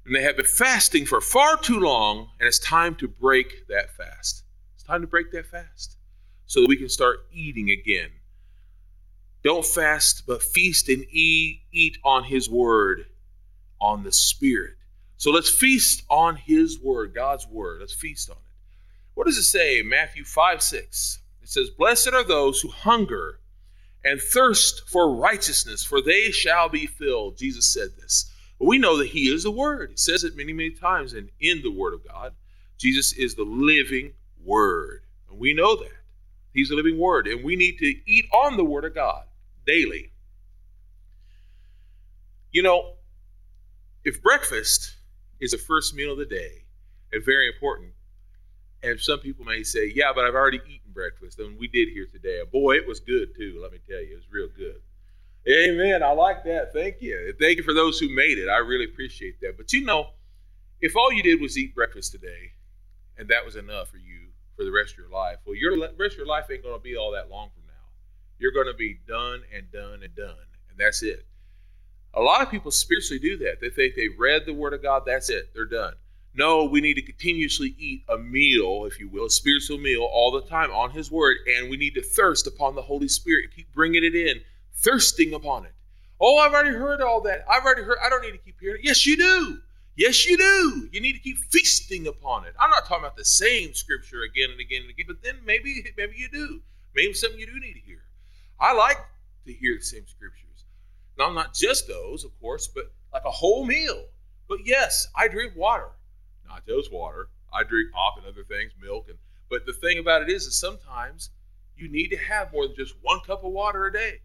and 0.06 0.14
they 0.14 0.22
have 0.22 0.36
been 0.36 0.46
fasting 0.46 1.04
for 1.04 1.20
far 1.20 1.56
too 1.56 1.80
long, 1.80 2.28
and 2.38 2.46
it's 2.46 2.58
time 2.58 2.94
to 2.96 3.08
break 3.08 3.66
that 3.68 3.90
fast. 3.96 4.44
It's 4.74 4.84
time 4.84 5.00
to 5.02 5.06
break 5.06 5.32
that 5.32 5.46
fast 5.46 5.96
so 6.46 6.60
that 6.60 6.68
we 6.68 6.76
can 6.76 6.88
start 6.88 7.26
eating 7.32 7.70
again. 7.70 8.10
Don't 9.42 9.64
fast, 9.64 10.24
but 10.26 10.42
feast 10.42 10.88
and 10.88 11.04
eat, 11.10 11.62
eat 11.72 11.98
on 12.04 12.24
his 12.24 12.48
word, 12.50 13.06
on 13.80 14.02
the 14.02 14.12
spirit. 14.12 14.74
So 15.16 15.30
let's 15.30 15.50
feast 15.50 16.02
on 16.08 16.36
his 16.36 16.80
word, 16.80 17.14
God's 17.14 17.46
word. 17.46 17.80
Let's 17.80 17.94
feast 17.94 18.30
on 18.30 18.36
it. 18.36 18.42
What 19.14 19.26
does 19.26 19.38
it 19.38 19.44
say? 19.44 19.82
Matthew 19.82 20.24
5 20.24 20.62
6. 20.62 21.19
It 21.50 21.54
says, 21.54 21.70
Blessed 21.70 22.12
are 22.12 22.22
those 22.22 22.60
who 22.60 22.68
hunger 22.68 23.40
and 24.04 24.20
thirst 24.20 24.88
for 24.88 25.16
righteousness, 25.16 25.82
for 25.82 26.00
they 26.00 26.30
shall 26.30 26.68
be 26.68 26.86
filled. 26.86 27.38
Jesus 27.38 27.66
said 27.66 27.88
this. 27.98 28.32
But 28.60 28.68
we 28.68 28.78
know 28.78 28.96
that 28.98 29.08
He 29.08 29.22
is 29.22 29.42
the 29.42 29.50
Word. 29.50 29.90
He 29.90 29.96
says 29.96 30.22
it 30.22 30.36
many, 30.36 30.52
many 30.52 30.70
times, 30.70 31.12
and 31.12 31.28
in 31.40 31.60
the 31.62 31.72
Word 31.72 31.92
of 31.92 32.06
God, 32.06 32.34
Jesus 32.78 33.12
is 33.14 33.34
the 33.34 33.42
living 33.42 34.12
Word. 34.44 35.02
And 35.28 35.40
we 35.40 35.52
know 35.52 35.74
that. 35.74 35.90
He's 36.54 36.68
the 36.68 36.76
living 36.76 37.00
Word. 37.00 37.26
And 37.26 37.42
we 37.42 37.56
need 37.56 37.78
to 37.78 37.94
eat 38.06 38.26
on 38.32 38.56
the 38.56 38.64
Word 38.64 38.84
of 38.84 38.94
God 38.94 39.24
daily. 39.66 40.12
You 42.52 42.62
know, 42.62 42.92
if 44.04 44.22
breakfast 44.22 44.94
is 45.40 45.50
the 45.50 45.58
first 45.58 45.96
meal 45.96 46.12
of 46.12 46.18
the 46.18 46.26
day 46.26 46.62
and 47.12 47.24
very 47.24 47.48
important, 47.48 47.90
and 48.82 48.98
some 48.98 49.18
people 49.18 49.44
may 49.44 49.62
say, 49.62 49.92
yeah, 49.94 50.12
but 50.14 50.24
I've 50.24 50.34
already 50.34 50.60
eaten 50.66 50.79
breakfast. 50.92 51.38
And 51.38 51.58
we 51.58 51.68
did 51.68 51.88
here 51.88 52.06
today. 52.06 52.40
Boy, 52.50 52.76
it 52.76 52.86
was 52.86 53.00
good 53.00 53.34
too, 53.36 53.58
let 53.62 53.72
me 53.72 53.78
tell 53.88 54.00
you. 54.00 54.12
It 54.12 54.16
was 54.16 54.30
real 54.30 54.48
good. 54.56 54.80
Amen. 55.48 56.02
I 56.02 56.12
like 56.12 56.44
that. 56.44 56.72
Thank 56.72 57.00
you. 57.00 57.34
Thank 57.40 57.56
you 57.56 57.62
for 57.62 57.72
those 57.72 57.98
who 57.98 58.14
made 58.14 58.38
it. 58.38 58.48
I 58.48 58.58
really 58.58 58.84
appreciate 58.84 59.40
that. 59.40 59.56
But 59.56 59.72
you 59.72 59.84
know, 59.84 60.10
if 60.80 60.96
all 60.96 61.12
you 61.12 61.22
did 61.22 61.40
was 61.40 61.56
eat 61.56 61.74
breakfast 61.74 62.12
today 62.12 62.52
and 63.16 63.28
that 63.28 63.44
was 63.44 63.56
enough 63.56 63.88
for 63.88 63.96
you 63.96 64.28
for 64.56 64.64
the 64.64 64.70
rest 64.70 64.92
of 64.92 64.98
your 64.98 65.08
life, 65.08 65.38
well, 65.46 65.56
your 65.56 65.78
rest 65.98 66.14
of 66.14 66.18
your 66.18 66.26
life 66.26 66.46
ain't 66.50 66.62
going 66.62 66.76
to 66.76 66.82
be 66.82 66.96
all 66.96 67.12
that 67.12 67.30
long 67.30 67.48
from 67.54 67.64
now. 67.66 67.72
You're 68.38 68.52
going 68.52 68.66
to 68.66 68.74
be 68.74 69.00
done 69.08 69.42
and 69.54 69.70
done 69.72 70.02
and 70.02 70.14
done. 70.14 70.46
And 70.70 70.78
that's 70.78 71.02
it. 71.02 71.26
A 72.14 72.20
lot 72.20 72.42
of 72.42 72.50
people 72.50 72.70
spiritually 72.70 73.20
do 73.20 73.38
that. 73.38 73.60
They 73.60 73.70
think 73.70 73.94
they've 73.94 74.18
read 74.18 74.42
the 74.44 74.52
Word 74.52 74.74
of 74.74 74.82
God, 74.82 75.04
that's 75.06 75.30
it, 75.30 75.50
they're 75.54 75.64
done. 75.64 75.94
No, 76.32 76.64
we 76.64 76.80
need 76.80 76.94
to 76.94 77.02
continuously 77.02 77.74
eat 77.76 78.04
a 78.08 78.16
meal, 78.16 78.84
if 78.84 79.00
you 79.00 79.08
will, 79.08 79.26
a 79.26 79.30
spiritual 79.30 79.78
meal 79.78 80.02
all 80.02 80.30
the 80.30 80.42
time 80.42 80.70
on 80.70 80.92
His 80.92 81.10
Word, 81.10 81.38
and 81.46 81.68
we 81.68 81.76
need 81.76 81.94
to 81.94 82.02
thirst 82.02 82.46
upon 82.46 82.76
the 82.76 82.82
Holy 82.82 83.08
Spirit. 83.08 83.44
And 83.44 83.54
keep 83.54 83.72
bringing 83.72 84.04
it 84.04 84.14
in, 84.14 84.40
thirsting 84.74 85.34
upon 85.34 85.64
it. 85.64 85.72
Oh, 86.20 86.38
I've 86.38 86.52
already 86.52 86.76
heard 86.76 87.00
all 87.00 87.20
that. 87.22 87.44
I've 87.50 87.64
already 87.64 87.82
heard. 87.82 87.98
I 88.04 88.08
don't 88.08 88.22
need 88.22 88.32
to 88.32 88.38
keep 88.38 88.60
hearing 88.60 88.80
it. 88.80 88.86
Yes, 88.86 89.06
you 89.06 89.16
do. 89.16 89.58
Yes, 89.96 90.24
you 90.24 90.36
do. 90.36 90.88
You 90.92 91.00
need 91.00 91.14
to 91.14 91.18
keep 91.18 91.38
feasting 91.50 92.06
upon 92.06 92.44
it. 92.44 92.54
I'm 92.60 92.70
not 92.70 92.86
talking 92.86 93.04
about 93.04 93.16
the 93.16 93.24
same 93.24 93.74
scripture 93.74 94.22
again 94.22 94.50
and 94.50 94.60
again 94.60 94.82
and 94.82 94.90
again, 94.90 95.06
but 95.08 95.22
then 95.22 95.36
maybe 95.44 95.84
maybe 95.96 96.14
you 96.16 96.28
do. 96.28 96.60
Maybe 96.94 97.12
something 97.12 97.40
you 97.40 97.46
do 97.46 97.58
need 97.58 97.74
to 97.74 97.80
hear. 97.80 98.02
I 98.60 98.72
like 98.72 98.98
to 99.46 99.52
hear 99.52 99.76
the 99.76 99.82
same 99.82 100.06
scriptures. 100.06 100.64
Now, 101.18 101.32
not 101.32 101.54
just 101.54 101.88
those, 101.88 102.24
of 102.24 102.38
course, 102.40 102.68
but 102.68 102.92
like 103.12 103.24
a 103.24 103.30
whole 103.30 103.64
meal. 103.64 104.04
But 104.48 104.60
yes, 104.64 105.08
I 105.16 105.28
drink 105.28 105.54
water 105.56 105.88
not 106.50 106.66
just 106.66 106.92
water. 106.92 107.28
I 107.52 107.62
drink 107.62 107.92
pop 107.92 108.16
and 108.18 108.26
other 108.26 108.44
things, 108.44 108.72
milk, 108.80 109.06
and 109.08 109.18
but 109.48 109.66
the 109.66 109.72
thing 109.72 109.98
about 109.98 110.22
it 110.22 110.30
is, 110.30 110.46
is 110.46 110.58
sometimes 110.58 111.30
you 111.76 111.88
need 111.88 112.08
to 112.08 112.16
have 112.16 112.52
more 112.52 112.66
than 112.66 112.76
just 112.76 112.94
one 113.02 113.20
cup 113.26 113.44
of 113.44 113.50
water 113.50 113.86
a 113.86 113.92
day. 113.92 114.20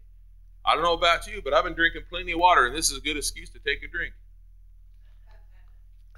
I 0.64 0.74
don't 0.74 0.84
know 0.84 0.94
about 0.94 1.26
you, 1.26 1.40
but 1.42 1.52
I've 1.52 1.64
been 1.64 1.74
drinking 1.74 2.02
plenty 2.08 2.32
of 2.32 2.38
water, 2.38 2.66
and 2.66 2.76
this 2.76 2.90
is 2.90 2.98
a 2.98 3.00
good 3.00 3.16
excuse 3.16 3.50
to 3.50 3.58
take 3.58 3.82
a 3.82 3.88
drink. 3.88 4.14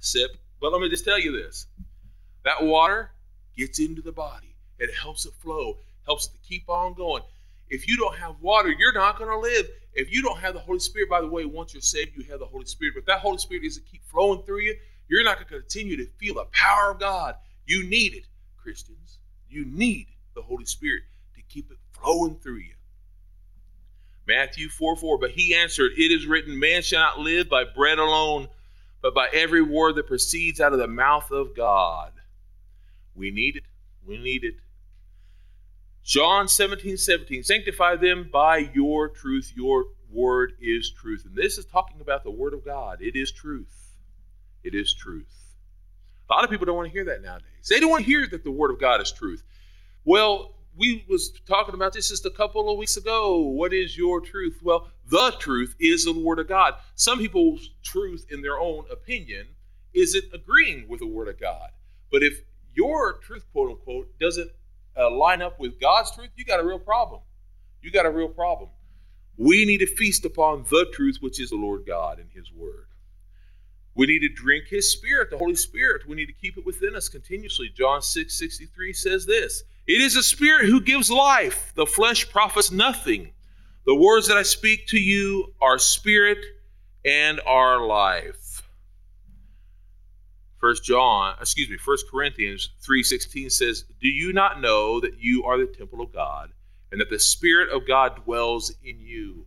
Sip. 0.01 0.31
But 0.61 0.73
let 0.73 0.81
me 0.81 0.89
just 0.89 1.05
tell 1.05 1.19
you 1.19 1.33
this: 1.33 1.67
that 2.45 2.63
water 2.63 3.11
gets 3.57 3.79
into 3.79 4.03
the 4.03 4.13
body. 4.13 4.55
It 4.79 4.91
helps 4.95 5.27
it 5.27 5.33
flow, 5.35 5.79
helps 6.07 6.27
it 6.27 6.33
to 6.33 6.49
keep 6.49 6.69
on 6.69 6.95
going. 6.95 7.23
If 7.69 7.89
you 7.89 7.97
don't 7.97 8.17
have 8.17 8.37
water, 8.41 8.71
you're 8.71 8.95
not 8.95 9.19
going 9.19 9.31
to 9.31 9.39
live. 9.39 9.67
If 9.93 10.13
you 10.13 10.23
don't 10.23 10.39
have 10.39 10.55
the 10.55 10.61
Holy 10.61 10.79
Spirit, 10.79 11.11
by 11.11 11.21
the 11.21 11.27
way, 11.27 11.45
once 11.45 11.75
you're 11.75 11.81
saved, 11.81 12.17
you 12.17 12.25
have 12.31 12.41
the 12.41 12.47
Holy 12.47 12.65
Spirit. 12.65 12.95
But 12.95 13.07
that 13.07 13.19
Holy 13.19 13.39
Spirit 13.39 13.65
doesn't 13.65 13.85
keep 13.91 14.05
flowing 14.05 14.43
through 14.45 14.61
you, 14.61 14.77
you're 15.09 15.25
not 15.25 15.37
going 15.37 15.49
to 15.49 15.61
continue 15.61 15.97
to 15.97 16.07
feel 16.19 16.35
the 16.35 16.47
power 16.53 16.91
of 16.91 17.01
God. 17.01 17.37
You 17.67 17.89
need 17.89 18.15
it, 18.15 18.27
Christians. 18.57 19.19
You 19.49 19.65
need 19.65 20.09
the 20.35 20.43
Holy 20.43 20.65
Spirit 20.65 21.03
to 21.35 21.43
keep 21.43 21.71
it 21.71 21.79
flowing 21.93 22.37
through 22.37 22.59
you. 22.59 22.75
Matthew 24.27 24.69
4 24.69 24.97
4. 24.97 25.19
But 25.19 25.31
he 25.31 25.55
answered, 25.55 25.93
It 25.97 26.13
is 26.13 26.27
written, 26.27 26.59
Man 26.59 26.83
shall 26.83 27.01
not 27.01 27.19
live 27.19 27.49
by 27.49 27.65
bread 27.65 27.99
alone, 27.99 28.49
but 29.03 29.15
by 29.15 29.29
every 29.33 29.63
word 29.63 29.97
that 29.97 30.07
proceeds 30.07 30.61
out 30.61 30.73
of 30.73 30.79
the 30.79 30.87
mouth 30.87 31.31
of 31.31 31.57
God. 31.57 32.13
We 33.15 33.31
need 33.31 33.57
it. 33.57 33.65
We 34.07 34.19
need 34.19 34.45
it. 34.45 34.57
John 36.05 36.49
17 36.49 36.97
17. 36.97 37.43
Sanctify 37.43 37.97
them 37.97 38.29
by 38.33 38.71
your 38.75 39.09
truth. 39.09 39.53
Your 39.57 39.87
word 40.11 40.53
is 40.61 40.91
truth. 40.91 41.25
And 41.27 41.35
this 41.35 41.59
is 41.59 41.67
talking 41.67 42.01
about 42.01 42.25
the 42.25 42.31
word 42.31 42.55
of 42.55 42.65
God. 42.65 43.03
It 43.03 43.17
is 43.17 43.33
truth. 43.33 43.78
It 44.69 44.75
is 44.75 44.93
truth. 44.93 45.25
A 46.29 46.35
lot 46.35 46.45
of 46.45 46.51
people 46.51 46.67
don't 46.67 46.77
want 46.77 46.89
to 46.89 46.93
hear 46.93 47.07
that 47.07 47.23
nowadays. 47.23 47.49
They 47.71 47.81
don't 47.81 47.89
want 47.89 48.05
to 48.05 48.11
hear 48.11 48.27
that 48.27 48.45
the 48.45 48.51
word 48.51 48.71
of 48.71 48.79
God 48.79 49.01
is 49.01 49.11
truth. 49.11 49.43
Well, 50.05 50.57
we 50.77 51.07
was 51.09 51.33
talking 51.47 51.75
about 51.75 51.95
this 51.95 52.11
just 52.11 52.27
a 52.27 52.31
couple 52.31 52.71
of 52.71 52.77
weeks 52.77 52.99
ago. 52.99 53.39
What 53.39 53.73
is 53.73 53.97
your 53.97 54.21
truth? 54.21 54.61
Well, 54.63 54.89
the 55.09 55.35
truth 55.39 55.75
is 55.81 56.05
the 56.05 56.13
word 56.13 56.39
of 56.39 56.49
God. 56.49 56.75
Some 56.97 57.19
people's 57.19 57.71
truth 57.83 58.27
in 58.31 58.43
their 58.43 58.59
own 58.59 58.85
opinion 58.91 59.47
isn't 59.95 60.25
agreeing 60.35 60.87
with 60.87 61.01
the 61.01 61.07
word 61.07 61.29
of 61.29 61.41
God. 61.41 61.71
But 62.13 62.23
if 62.23 62.43
your 62.75 63.15
truth, 63.23 63.47
quote 63.53 63.71
unquote, 63.71 64.19
doesn't 64.21 64.51
uh, 64.99 65.11
line 65.11 65.41
up 65.41 65.59
with 65.59 65.81
God's 65.81 66.15
truth, 66.15 66.29
you 66.37 66.45
got 66.45 66.61
a 66.61 66.65
real 66.65 66.79
problem. 66.79 67.23
You 67.81 67.91
got 67.91 68.05
a 68.05 68.11
real 68.11 68.29
problem. 68.29 68.69
We 69.39 69.65
need 69.65 69.79
to 69.79 69.87
feast 69.87 70.27
upon 70.27 70.65
the 70.65 70.87
truth, 70.93 71.17
which 71.21 71.41
is 71.41 71.49
the 71.49 71.57
Lord 71.57 71.87
God 71.87 72.19
and 72.19 72.29
His 72.35 72.53
Word. 72.53 72.89
We 73.99 74.07
need 74.07 74.21
to 74.21 74.29
drink 74.29 74.69
His 74.69 74.93
Spirit, 74.93 75.29
the 75.29 75.37
Holy 75.37 75.57
Spirit. 75.57 76.07
We 76.07 76.15
need 76.15 76.27
to 76.27 76.33
keep 76.33 76.57
it 76.57 76.65
within 76.65 76.95
us 76.95 77.09
continuously. 77.09 77.69
John 77.77 78.01
6 78.01 78.39
63 78.39 78.93
says 78.93 79.27
this 79.27 79.65
It 79.89 80.01
is 80.01 80.15
the 80.15 80.23
Spirit 80.23 80.67
who 80.67 80.81
gives 80.81 81.11
life, 81.11 81.73
the 81.75 81.85
flesh 81.85 82.31
profits 82.31 82.71
nothing. 82.71 83.33
The 83.87 83.95
words 83.97 84.29
that 84.29 84.37
I 84.37 84.45
speak 84.45 84.87
to 84.89 84.99
you 84.99 85.53
are 85.61 85.79
spirit 85.79 86.39
and 87.05 87.41
are 87.45 87.85
life. 87.85 88.63
First 90.59 90.85
John, 90.85 91.35
excuse 91.41 91.69
me, 91.69 91.77
First 91.77 92.07
Corinthians 92.09 92.71
3:16 92.81 93.51
says, 93.51 93.85
"Do 94.01 94.09
you 94.09 94.33
not 94.33 94.61
know 94.61 95.01
that 95.01 95.19
you 95.19 95.43
are 95.43 95.59
the 95.59 95.67
temple 95.67 96.01
of 96.01 96.13
God 96.13 96.53
and 96.93 97.01
that 97.01 97.11
the 97.11 97.19
Spirit 97.19 97.71
of 97.71 97.87
God 97.87 98.25
dwells 98.25 98.73
in 98.85 99.01
you. 99.01 99.47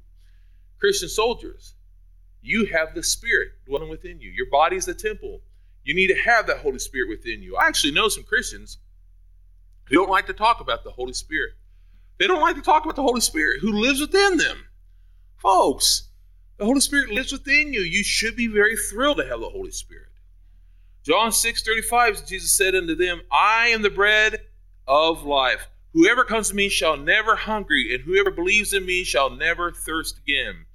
Christian 0.77 1.09
soldiers, 1.09 1.75
you 2.41 2.65
have 2.65 2.95
the 2.95 3.03
Spirit 3.03 3.49
dwelling 3.65 3.89
within 3.89 4.19
you. 4.19 4.29
Your 4.29 4.49
body 4.49 4.75
is 4.75 4.85
the 4.85 4.93
temple. 4.93 5.41
You 5.83 5.93
need 5.93 6.07
to 6.07 6.15
have 6.15 6.47
that 6.47 6.59
Holy 6.59 6.79
Spirit 6.79 7.09
within 7.09 7.41
you. 7.41 7.55
I 7.55 7.67
actually 7.67 7.93
know 7.93 8.07
some 8.07 8.23
Christians 8.23 8.77
who 9.85 9.95
don't 9.95 10.09
like 10.09 10.27
to 10.27 10.33
talk 10.33 10.61
about 10.61 10.83
the 10.83 10.91
Holy 10.91 11.13
Spirit. 11.13 11.51
They 12.19 12.27
don't 12.27 12.41
like 12.41 12.55
to 12.55 12.61
talk 12.61 12.83
about 12.83 12.95
the 12.95 13.01
Holy 13.01 13.21
Spirit 13.21 13.61
who 13.61 13.71
lives 13.71 13.99
within 13.99 14.37
them. 14.37 14.65
Folks, 15.37 16.09
the 16.57 16.65
Holy 16.65 16.81
Spirit 16.81 17.09
lives 17.09 17.31
within 17.31 17.73
you. 17.73 17.81
You 17.81 18.03
should 18.03 18.35
be 18.35 18.47
very 18.47 18.75
thrilled 18.75 19.17
to 19.17 19.25
have 19.25 19.39
the 19.39 19.49
Holy 19.49 19.71
Spirit. 19.71 20.09
John 21.03 21.31
6 21.31 21.63
35, 21.63 22.27
Jesus 22.27 22.51
said 22.51 22.75
unto 22.75 22.93
them, 22.93 23.21
I 23.31 23.69
am 23.69 23.81
the 23.81 23.89
bread 23.89 24.41
of 24.87 25.23
life. 25.23 25.67
Whoever 25.93 26.23
comes 26.23 26.49
to 26.49 26.55
me 26.55 26.69
shall 26.69 26.95
never 26.95 27.35
hungry, 27.35 27.93
and 27.93 28.03
whoever 28.03 28.29
believes 28.29 28.73
in 28.73 28.85
me 28.85 29.03
shall 29.03 29.31
never 29.31 29.71
thirst 29.71 30.19
again. 30.19 30.65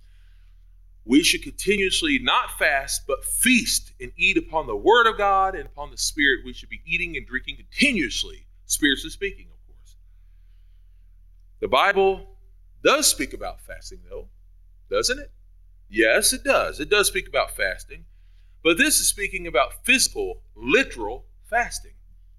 We 1.08 1.22
should 1.22 1.42
continuously 1.42 2.18
not 2.20 2.58
fast, 2.58 3.02
but 3.06 3.24
feast 3.24 3.92
and 4.00 4.10
eat 4.16 4.36
upon 4.36 4.66
the 4.66 4.74
Word 4.74 5.06
of 5.06 5.16
God 5.16 5.54
and 5.54 5.64
upon 5.64 5.92
the 5.92 5.96
Spirit. 5.96 6.44
We 6.44 6.52
should 6.52 6.68
be 6.68 6.82
eating 6.84 7.16
and 7.16 7.24
drinking 7.24 7.56
continuously, 7.56 8.44
spiritually 8.66 9.10
speaking, 9.10 9.46
of 9.46 9.66
course. 9.68 9.94
The 11.60 11.68
Bible 11.68 12.26
does 12.82 13.06
speak 13.06 13.34
about 13.34 13.60
fasting, 13.60 14.00
though, 14.10 14.26
doesn't 14.90 15.20
it? 15.20 15.30
Yes, 15.88 16.32
it 16.32 16.42
does. 16.42 16.80
It 16.80 16.90
does 16.90 17.06
speak 17.06 17.28
about 17.28 17.52
fasting. 17.52 18.04
But 18.64 18.76
this 18.76 18.98
is 18.98 19.08
speaking 19.08 19.46
about 19.46 19.84
physical, 19.84 20.42
literal 20.56 21.24
fasting. 21.44 21.92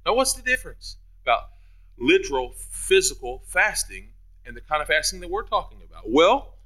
Now, 0.06 0.16
what's 0.16 0.34
the 0.34 0.42
difference 0.42 0.98
about 1.24 1.44
literal 1.98 2.52
physical 2.70 3.44
fasting 3.48 4.10
and 4.46 4.58
the 4.58 4.62
kind 4.62 4.82
of 4.82 4.90
fasting 4.90 5.22
that 5.22 5.30
we're 5.30 5.44
talking 5.44 5.80
about? 5.90 6.04
Well, 6.06 6.57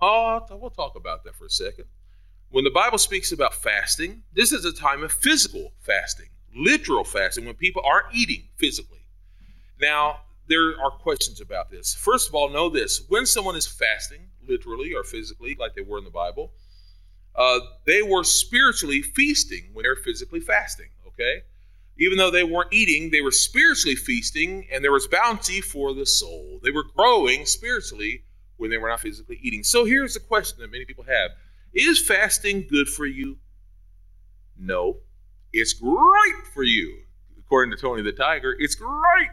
uh, 0.00 0.40
we'll 0.50 0.70
talk 0.70 0.96
about 0.96 1.24
that 1.24 1.34
for 1.34 1.46
a 1.46 1.50
second. 1.50 1.84
When 2.50 2.64
the 2.64 2.70
Bible 2.70 2.98
speaks 2.98 3.32
about 3.32 3.54
fasting, 3.54 4.22
this 4.32 4.52
is 4.52 4.64
a 4.64 4.72
time 4.72 5.02
of 5.02 5.12
physical 5.12 5.72
fasting, 5.80 6.28
literal 6.54 7.04
fasting, 7.04 7.44
when 7.44 7.54
people 7.54 7.82
aren't 7.84 8.14
eating 8.14 8.44
physically. 8.56 9.04
Now, 9.80 10.20
there 10.48 10.80
are 10.80 10.90
questions 10.90 11.40
about 11.40 11.70
this. 11.70 11.94
First 11.94 12.28
of 12.28 12.34
all, 12.34 12.48
know 12.48 12.70
this 12.70 13.02
when 13.08 13.26
someone 13.26 13.54
is 13.54 13.66
fasting, 13.66 14.30
literally 14.48 14.94
or 14.94 15.04
physically, 15.04 15.56
like 15.58 15.74
they 15.74 15.82
were 15.82 15.98
in 15.98 16.04
the 16.04 16.10
Bible, 16.10 16.52
uh, 17.34 17.60
they 17.84 18.02
were 18.02 18.24
spiritually 18.24 19.02
feasting 19.02 19.70
when 19.72 19.82
they're 19.82 19.96
physically 19.96 20.40
fasting, 20.40 20.88
okay? 21.06 21.42
Even 21.98 22.16
though 22.16 22.30
they 22.30 22.44
weren't 22.44 22.72
eating, 22.72 23.10
they 23.10 23.20
were 23.20 23.30
spiritually 23.30 23.96
feasting, 23.96 24.66
and 24.72 24.82
there 24.82 24.92
was 24.92 25.06
bounty 25.06 25.60
for 25.60 25.92
the 25.92 26.06
soul. 26.06 26.60
They 26.62 26.70
were 26.70 26.84
growing 26.96 27.44
spiritually 27.44 28.24
when 28.58 28.70
they 28.70 28.76
were 28.78 28.88
not 28.88 29.00
physically 29.00 29.38
eating. 29.42 29.64
So 29.64 29.84
here's 29.84 30.14
the 30.14 30.20
question 30.20 30.60
that 30.60 30.70
many 30.70 30.84
people 30.84 31.04
have 31.04 31.30
Is 31.72 32.04
fasting 32.06 32.66
good 32.68 32.88
for 32.88 33.06
you? 33.06 33.38
No. 34.58 34.98
It's 35.52 35.72
great 35.72 36.46
for 36.52 36.62
you. 36.62 36.98
According 37.38 37.74
to 37.74 37.80
Tony 37.80 38.02
the 38.02 38.12
Tiger, 38.12 38.54
it's 38.58 38.74
great. 38.74 39.30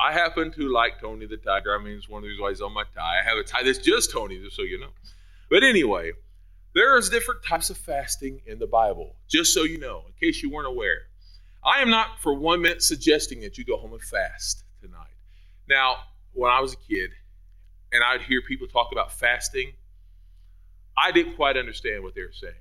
I 0.00 0.12
happen 0.12 0.50
to 0.52 0.72
like 0.72 1.00
Tony 1.00 1.26
the 1.26 1.36
Tiger. 1.36 1.78
I 1.78 1.82
mean, 1.82 1.96
it's 1.96 2.08
one 2.08 2.22
of 2.22 2.28
these 2.28 2.38
he's 2.48 2.60
on 2.62 2.72
my 2.72 2.84
tie. 2.94 3.20
I 3.20 3.28
have 3.28 3.36
a 3.36 3.42
tie 3.42 3.64
that's 3.64 3.78
just 3.78 4.10
Tony, 4.10 4.38
just 4.38 4.56
so 4.56 4.62
you 4.62 4.80
know. 4.80 4.90
But 5.50 5.64
anyway, 5.64 6.12
there's 6.74 7.10
different 7.10 7.42
types 7.44 7.68
of 7.68 7.76
fasting 7.76 8.40
in 8.46 8.58
the 8.58 8.66
Bible, 8.66 9.16
just 9.28 9.52
so 9.52 9.64
you 9.64 9.78
know, 9.78 10.04
in 10.06 10.12
case 10.20 10.42
you 10.42 10.50
weren't 10.50 10.68
aware. 10.68 11.02
I 11.64 11.82
am 11.82 11.90
not 11.90 12.20
for 12.20 12.32
one 12.32 12.62
minute 12.62 12.82
suggesting 12.82 13.40
that 13.40 13.58
you 13.58 13.64
go 13.64 13.76
home 13.76 13.92
and 13.92 14.02
fast 14.02 14.62
tonight. 14.80 15.16
Now, 15.68 15.96
when 16.32 16.50
I 16.52 16.60
was 16.60 16.72
a 16.74 16.76
kid 16.76 17.10
and 17.92 18.02
I'd 18.04 18.22
hear 18.22 18.42
people 18.42 18.66
talk 18.66 18.90
about 18.92 19.12
fasting, 19.12 19.72
I 20.96 21.12
didn't 21.12 21.36
quite 21.36 21.56
understand 21.56 22.02
what 22.02 22.14
they 22.14 22.22
were 22.22 22.32
saying 22.32 22.54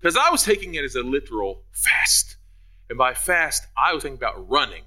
because 0.00 0.16
I 0.16 0.30
was 0.30 0.42
taking 0.42 0.74
it 0.74 0.84
as 0.84 0.96
a 0.96 1.02
literal 1.02 1.62
fast. 1.70 2.36
And 2.88 2.98
by 2.98 3.14
fast, 3.14 3.66
I 3.76 3.94
was 3.94 4.02
thinking 4.02 4.18
about 4.18 4.50
running. 4.50 4.82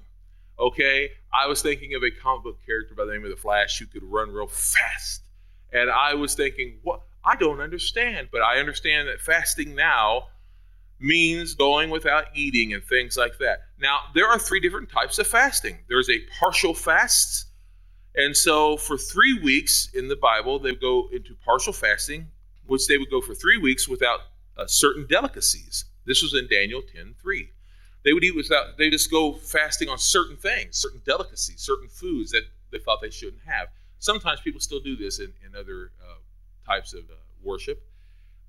Okay? 0.58 1.10
I 1.32 1.46
was 1.46 1.62
thinking 1.62 1.94
of 1.94 2.02
a 2.02 2.10
comic 2.10 2.44
book 2.44 2.58
character 2.64 2.94
by 2.94 3.04
the 3.04 3.12
name 3.12 3.24
of 3.24 3.30
the 3.30 3.36
Flash 3.36 3.78
who 3.78 3.86
could 3.86 4.02
run 4.02 4.30
real 4.30 4.46
fast. 4.46 5.22
And 5.72 5.90
I 5.90 6.14
was 6.14 6.34
thinking, 6.34 6.78
what? 6.82 7.00
I 7.24 7.34
don't 7.36 7.60
understand, 7.60 8.28
but 8.30 8.42
I 8.42 8.58
understand 8.58 9.08
that 9.08 9.20
fasting 9.20 9.74
now 9.74 10.28
means 11.00 11.54
going 11.54 11.90
without 11.90 12.26
eating 12.34 12.72
and 12.72 12.82
things 12.84 13.16
like 13.16 13.38
that. 13.38 13.60
Now, 13.80 13.98
there 14.14 14.28
are 14.28 14.38
three 14.38 14.60
different 14.60 14.90
types 14.90 15.18
of 15.18 15.26
fasting 15.26 15.78
there's 15.88 16.08
a 16.08 16.20
partial 16.38 16.72
fast. 16.74 17.45
And 18.16 18.34
so, 18.34 18.78
for 18.78 18.96
three 18.96 19.38
weeks 19.38 19.90
in 19.94 20.08
the 20.08 20.16
Bible, 20.16 20.58
they 20.58 20.70
would 20.70 20.80
go 20.80 21.08
into 21.12 21.34
partial 21.44 21.72
fasting, 21.72 22.28
which 22.66 22.86
they 22.86 22.96
would 22.96 23.10
go 23.10 23.20
for 23.20 23.34
three 23.34 23.58
weeks 23.58 23.86
without 23.86 24.20
uh, 24.56 24.66
certain 24.66 25.06
delicacies. 25.06 25.84
This 26.06 26.22
was 26.22 26.34
in 26.34 26.48
Daniel 26.48 26.80
10 26.80 27.14
3. 27.20 27.50
They 28.04 28.12
would 28.12 28.24
eat 28.24 28.36
without, 28.36 28.78
they 28.78 28.88
just 28.88 29.10
go 29.10 29.34
fasting 29.34 29.88
on 29.88 29.98
certain 29.98 30.36
things, 30.36 30.76
certain 30.76 31.02
delicacies, 31.04 31.60
certain 31.60 31.88
foods 31.88 32.30
that 32.30 32.44
they 32.70 32.78
thought 32.78 33.00
they 33.02 33.10
shouldn't 33.10 33.42
have. 33.44 33.68
Sometimes 33.98 34.40
people 34.40 34.60
still 34.60 34.80
do 34.80 34.96
this 34.96 35.18
in, 35.18 35.32
in 35.44 35.56
other 35.56 35.90
uh, 36.00 36.18
types 36.72 36.94
of 36.94 37.00
uh, 37.00 37.14
worship. 37.42 37.82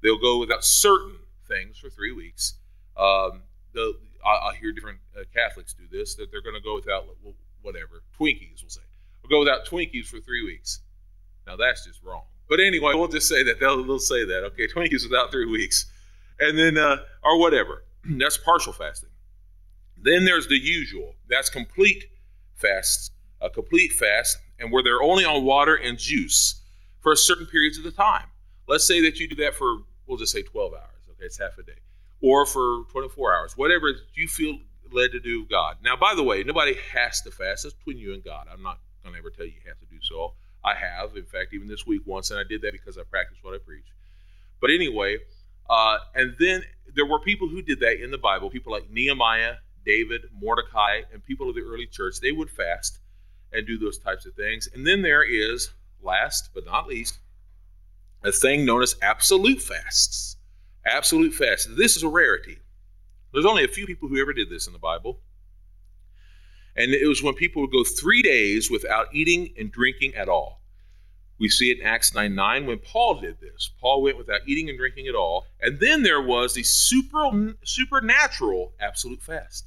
They'll 0.01 0.19
go 0.19 0.37
without 0.37 0.63
certain 0.63 1.17
things 1.47 1.77
for 1.77 1.89
three 1.89 2.11
weeks. 2.11 2.53
Um, 2.95 3.41
I, 3.75 4.49
I, 4.49 4.55
hear 4.59 4.71
different 4.71 4.99
uh, 5.17 5.23
Catholics 5.33 5.73
do 5.73 5.83
this 5.91 6.15
that 6.15 6.31
they're 6.31 6.41
going 6.41 6.55
to 6.55 6.61
go 6.61 6.75
without 6.75 7.05
whatever 7.61 8.03
Twinkies. 8.19 8.61
We'll 8.61 8.69
say 8.69 8.81
we'll 9.29 9.39
go 9.39 9.39
without 9.39 9.65
Twinkies 9.65 10.07
for 10.07 10.19
three 10.19 10.43
weeks. 10.43 10.81
Now 11.45 11.55
that's 11.55 11.85
just 11.85 12.03
wrong. 12.03 12.23
But 12.49 12.59
anyway, 12.59 12.93
we'll 12.95 13.07
just 13.07 13.27
say 13.27 13.43
that 13.43 13.59
they'll, 13.59 13.83
they'll 13.83 13.99
say 13.99 14.25
that. 14.25 14.43
Okay, 14.45 14.67
Twinkies 14.67 15.03
without 15.03 15.31
three 15.31 15.45
weeks, 15.45 15.85
and 16.39 16.57
then 16.57 16.77
uh, 16.77 16.97
or 17.23 17.39
whatever. 17.39 17.83
that's 18.05 18.37
partial 18.37 18.73
fasting. 18.73 19.09
Then 20.01 20.25
there's 20.25 20.47
the 20.47 20.57
usual. 20.57 21.15
That's 21.29 21.49
complete 21.49 22.05
fasts, 22.55 23.11
a 23.41 23.49
complete 23.49 23.91
fast, 23.93 24.37
and 24.59 24.71
where 24.71 24.83
they're 24.83 25.01
only 25.01 25.25
on 25.25 25.43
water 25.43 25.75
and 25.75 25.97
juice 25.97 26.61
for 27.01 27.15
certain 27.15 27.47
periods 27.47 27.77
of 27.77 27.83
the 27.83 27.91
time. 27.91 28.25
Let's 28.67 28.85
say 28.85 29.01
that 29.01 29.19
you 29.19 29.27
do 29.27 29.35
that 29.37 29.55
for, 29.55 29.79
we'll 30.05 30.17
just 30.17 30.31
say 30.31 30.41
12 30.41 30.73
hours. 30.73 30.81
Okay, 31.11 31.25
it's 31.25 31.39
half 31.39 31.57
a 31.57 31.63
day. 31.63 31.79
Or 32.21 32.45
for 32.45 32.83
24 32.91 33.35
hours, 33.35 33.57
whatever 33.57 33.91
you 34.13 34.27
feel 34.27 34.59
led 34.91 35.11
to 35.11 35.19
do 35.19 35.45
God. 35.45 35.77
Now, 35.83 35.95
by 35.95 36.13
the 36.15 36.23
way, 36.23 36.43
nobody 36.43 36.75
has 36.93 37.21
to 37.21 37.31
fast. 37.31 37.63
That's 37.63 37.75
between 37.75 37.97
you 37.97 38.13
and 38.13 38.23
God. 38.23 38.47
I'm 38.51 38.61
not 38.61 38.79
going 39.07 39.21
to 39.21 39.27
ever 39.27 39.31
tell 39.35 39.45
you 39.45 39.53
you 39.53 39.67
have 39.67 39.79
to 39.79 39.85
do 39.85 40.01
so. 40.01 40.33
I 40.63 40.75
have, 40.75 41.15
in 41.15 41.25
fact, 41.25 41.53
even 41.53 41.67
this 41.67 41.87
week 41.87 42.01
once, 42.05 42.31
and 42.31 42.39
I 42.39 42.43
did 42.43 42.61
that 42.61 42.73
because 42.73 42.97
I 42.97 43.03
practice 43.09 43.37
what 43.41 43.53
I 43.53 43.57
preach. 43.57 43.85
But 44.61 44.69
anyway, 44.71 45.17
Uh, 45.69 45.97
and 46.15 46.33
then 46.39 46.63
there 46.95 47.05
were 47.05 47.19
people 47.19 47.49
who 47.49 47.61
did 47.61 47.79
that 47.81 48.01
in 48.01 48.09
the 48.09 48.17
Bible, 48.17 48.49
people 48.49 48.71
like 48.71 48.89
Nehemiah, 48.89 49.55
David, 49.85 50.21
Mordecai, 50.41 51.01
and 51.11 51.23
people 51.23 51.49
of 51.49 51.55
the 51.55 51.61
early 51.61 51.87
church. 51.87 52.19
They 52.21 52.31
would 52.31 52.49
fast 52.49 52.99
and 53.51 53.67
do 53.67 53.77
those 53.77 53.97
types 53.97 54.25
of 54.25 54.33
things. 54.33 54.69
And 54.73 54.85
then 54.87 55.01
there 55.01 55.23
is, 55.23 55.71
last 56.01 56.51
but 56.53 56.65
not 56.65 56.87
least, 56.87 57.19
a 58.23 58.31
thing 58.31 58.65
known 58.65 58.81
as 58.81 58.95
absolute 59.01 59.61
fasts. 59.61 60.37
Absolute 60.85 61.33
fasts. 61.33 61.67
This 61.77 61.97
is 61.97 62.03
a 62.03 62.07
rarity. 62.07 62.59
There's 63.33 63.45
only 63.45 63.65
a 63.65 63.67
few 63.67 63.85
people 63.85 64.07
who 64.07 64.21
ever 64.21 64.33
did 64.33 64.49
this 64.49 64.67
in 64.67 64.73
the 64.73 64.79
Bible. 64.79 65.19
And 66.77 66.93
it 66.93 67.07
was 67.07 67.23
when 67.23 67.33
people 67.33 67.63
would 67.63 67.71
go 67.71 67.83
three 67.83 68.21
days 68.21 68.69
without 68.69 69.07
eating 69.13 69.53
and 69.57 69.71
drinking 69.71 70.13
at 70.13 70.29
all. 70.29 70.61
We 71.39 71.49
see 71.49 71.71
it 71.71 71.79
in 71.79 71.85
Acts 71.85 72.13
9 72.13 72.33
9 72.33 72.65
when 72.65 72.79
Paul 72.79 73.19
did 73.19 73.39
this. 73.39 73.71
Paul 73.81 74.03
went 74.03 74.17
without 74.17 74.41
eating 74.47 74.69
and 74.69 74.77
drinking 74.77 75.07
at 75.07 75.15
all. 75.15 75.45
And 75.59 75.79
then 75.79 76.03
there 76.03 76.21
was 76.21 76.53
the 76.53 76.63
super, 76.63 77.55
supernatural 77.63 78.73
absolute 78.79 79.21
fast. 79.21 79.65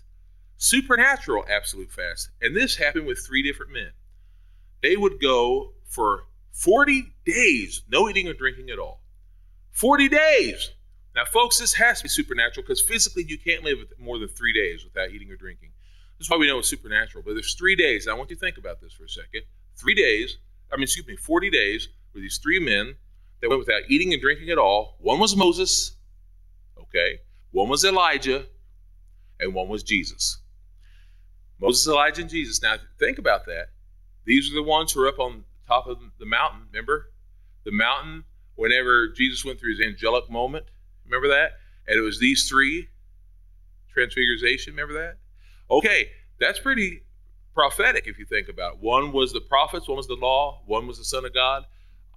Supernatural 0.56 1.44
absolute 1.48 1.90
fast. 1.90 2.30
And 2.40 2.56
this 2.56 2.76
happened 2.76 3.06
with 3.06 3.24
three 3.24 3.42
different 3.42 3.72
men. 3.72 3.90
They 4.82 4.96
would 4.96 5.20
go 5.20 5.72
for 5.84 6.26
40 6.52 7.14
days, 7.24 7.82
no 7.88 8.08
eating 8.08 8.28
or 8.28 8.34
drinking 8.34 8.70
at 8.70 8.78
all. 8.78 9.00
40 9.72 10.08
days. 10.08 10.72
Now, 11.14 11.24
folks, 11.24 11.58
this 11.58 11.74
has 11.74 11.98
to 11.98 12.04
be 12.04 12.08
supernatural 12.08 12.62
because 12.62 12.80
physically 12.80 13.24
you 13.26 13.38
can't 13.38 13.64
live 13.64 13.78
more 13.98 14.18
than 14.18 14.28
three 14.28 14.52
days 14.52 14.84
without 14.84 15.10
eating 15.10 15.30
or 15.30 15.36
drinking. 15.36 15.70
This 16.20 16.26
is 16.26 16.30
why 16.32 16.36
we 16.36 16.48
know 16.48 16.58
it's 16.58 16.68
supernatural. 16.68 17.24
But 17.26 17.32
there's 17.32 17.54
three 17.54 17.74
days. 17.74 18.06
I 18.06 18.12
want 18.12 18.28
you 18.28 18.36
to 18.36 18.40
think 18.40 18.58
about 18.58 18.78
this 18.82 18.92
for 18.92 19.04
a 19.04 19.08
second. 19.08 19.40
Three 19.74 19.94
days, 19.94 20.36
I 20.70 20.76
mean, 20.76 20.82
excuse 20.82 21.06
me, 21.06 21.16
40 21.16 21.48
days 21.48 21.88
with 22.12 22.22
these 22.22 22.36
three 22.36 22.60
men 22.60 22.94
that 23.40 23.48
went 23.48 23.58
without 23.58 23.84
eating 23.88 24.12
and 24.12 24.20
drinking 24.20 24.50
at 24.50 24.58
all. 24.58 24.98
One 25.00 25.18
was 25.18 25.34
Moses, 25.34 25.96
okay? 26.78 27.20
One 27.52 27.70
was 27.70 27.86
Elijah, 27.86 28.44
and 29.40 29.54
one 29.54 29.68
was 29.68 29.82
Jesus. 29.82 30.42
Moses, 31.58 31.88
Elijah, 31.88 32.20
and 32.20 32.28
Jesus. 32.28 32.62
Now, 32.62 32.76
think 32.98 33.16
about 33.16 33.46
that. 33.46 33.68
These 34.26 34.52
are 34.52 34.54
the 34.56 34.62
ones 34.62 34.92
who 34.92 35.00
are 35.00 35.08
up 35.08 35.18
on 35.18 35.44
top 35.66 35.86
of 35.86 36.00
the 36.18 36.26
mountain, 36.26 36.66
remember? 36.70 37.12
The 37.64 37.72
mountain, 37.72 38.24
whenever 38.56 39.08
Jesus 39.08 39.42
went 39.42 39.58
through 39.58 39.70
his 39.70 39.80
angelic 39.80 40.28
moment, 40.28 40.66
remember 41.06 41.28
that? 41.28 41.52
And 41.88 41.98
it 41.98 42.02
was 42.02 42.20
these 42.20 42.46
three 42.46 42.90
transfiguration, 43.90 44.74
remember 44.74 44.92
that? 44.92 45.16
Okay, 45.70 46.08
that's 46.38 46.58
pretty 46.58 47.02
prophetic 47.54 48.06
if 48.06 48.18
you 48.18 48.24
think 48.24 48.48
about 48.48 48.74
it. 48.74 48.78
One 48.80 49.12
was 49.12 49.32
the 49.32 49.40
prophets, 49.40 49.88
one 49.88 49.96
was 49.96 50.06
the 50.06 50.14
law, 50.14 50.62
one 50.66 50.86
was 50.86 50.98
the 50.98 51.04
Son 51.04 51.24
of 51.24 51.34
God. 51.34 51.64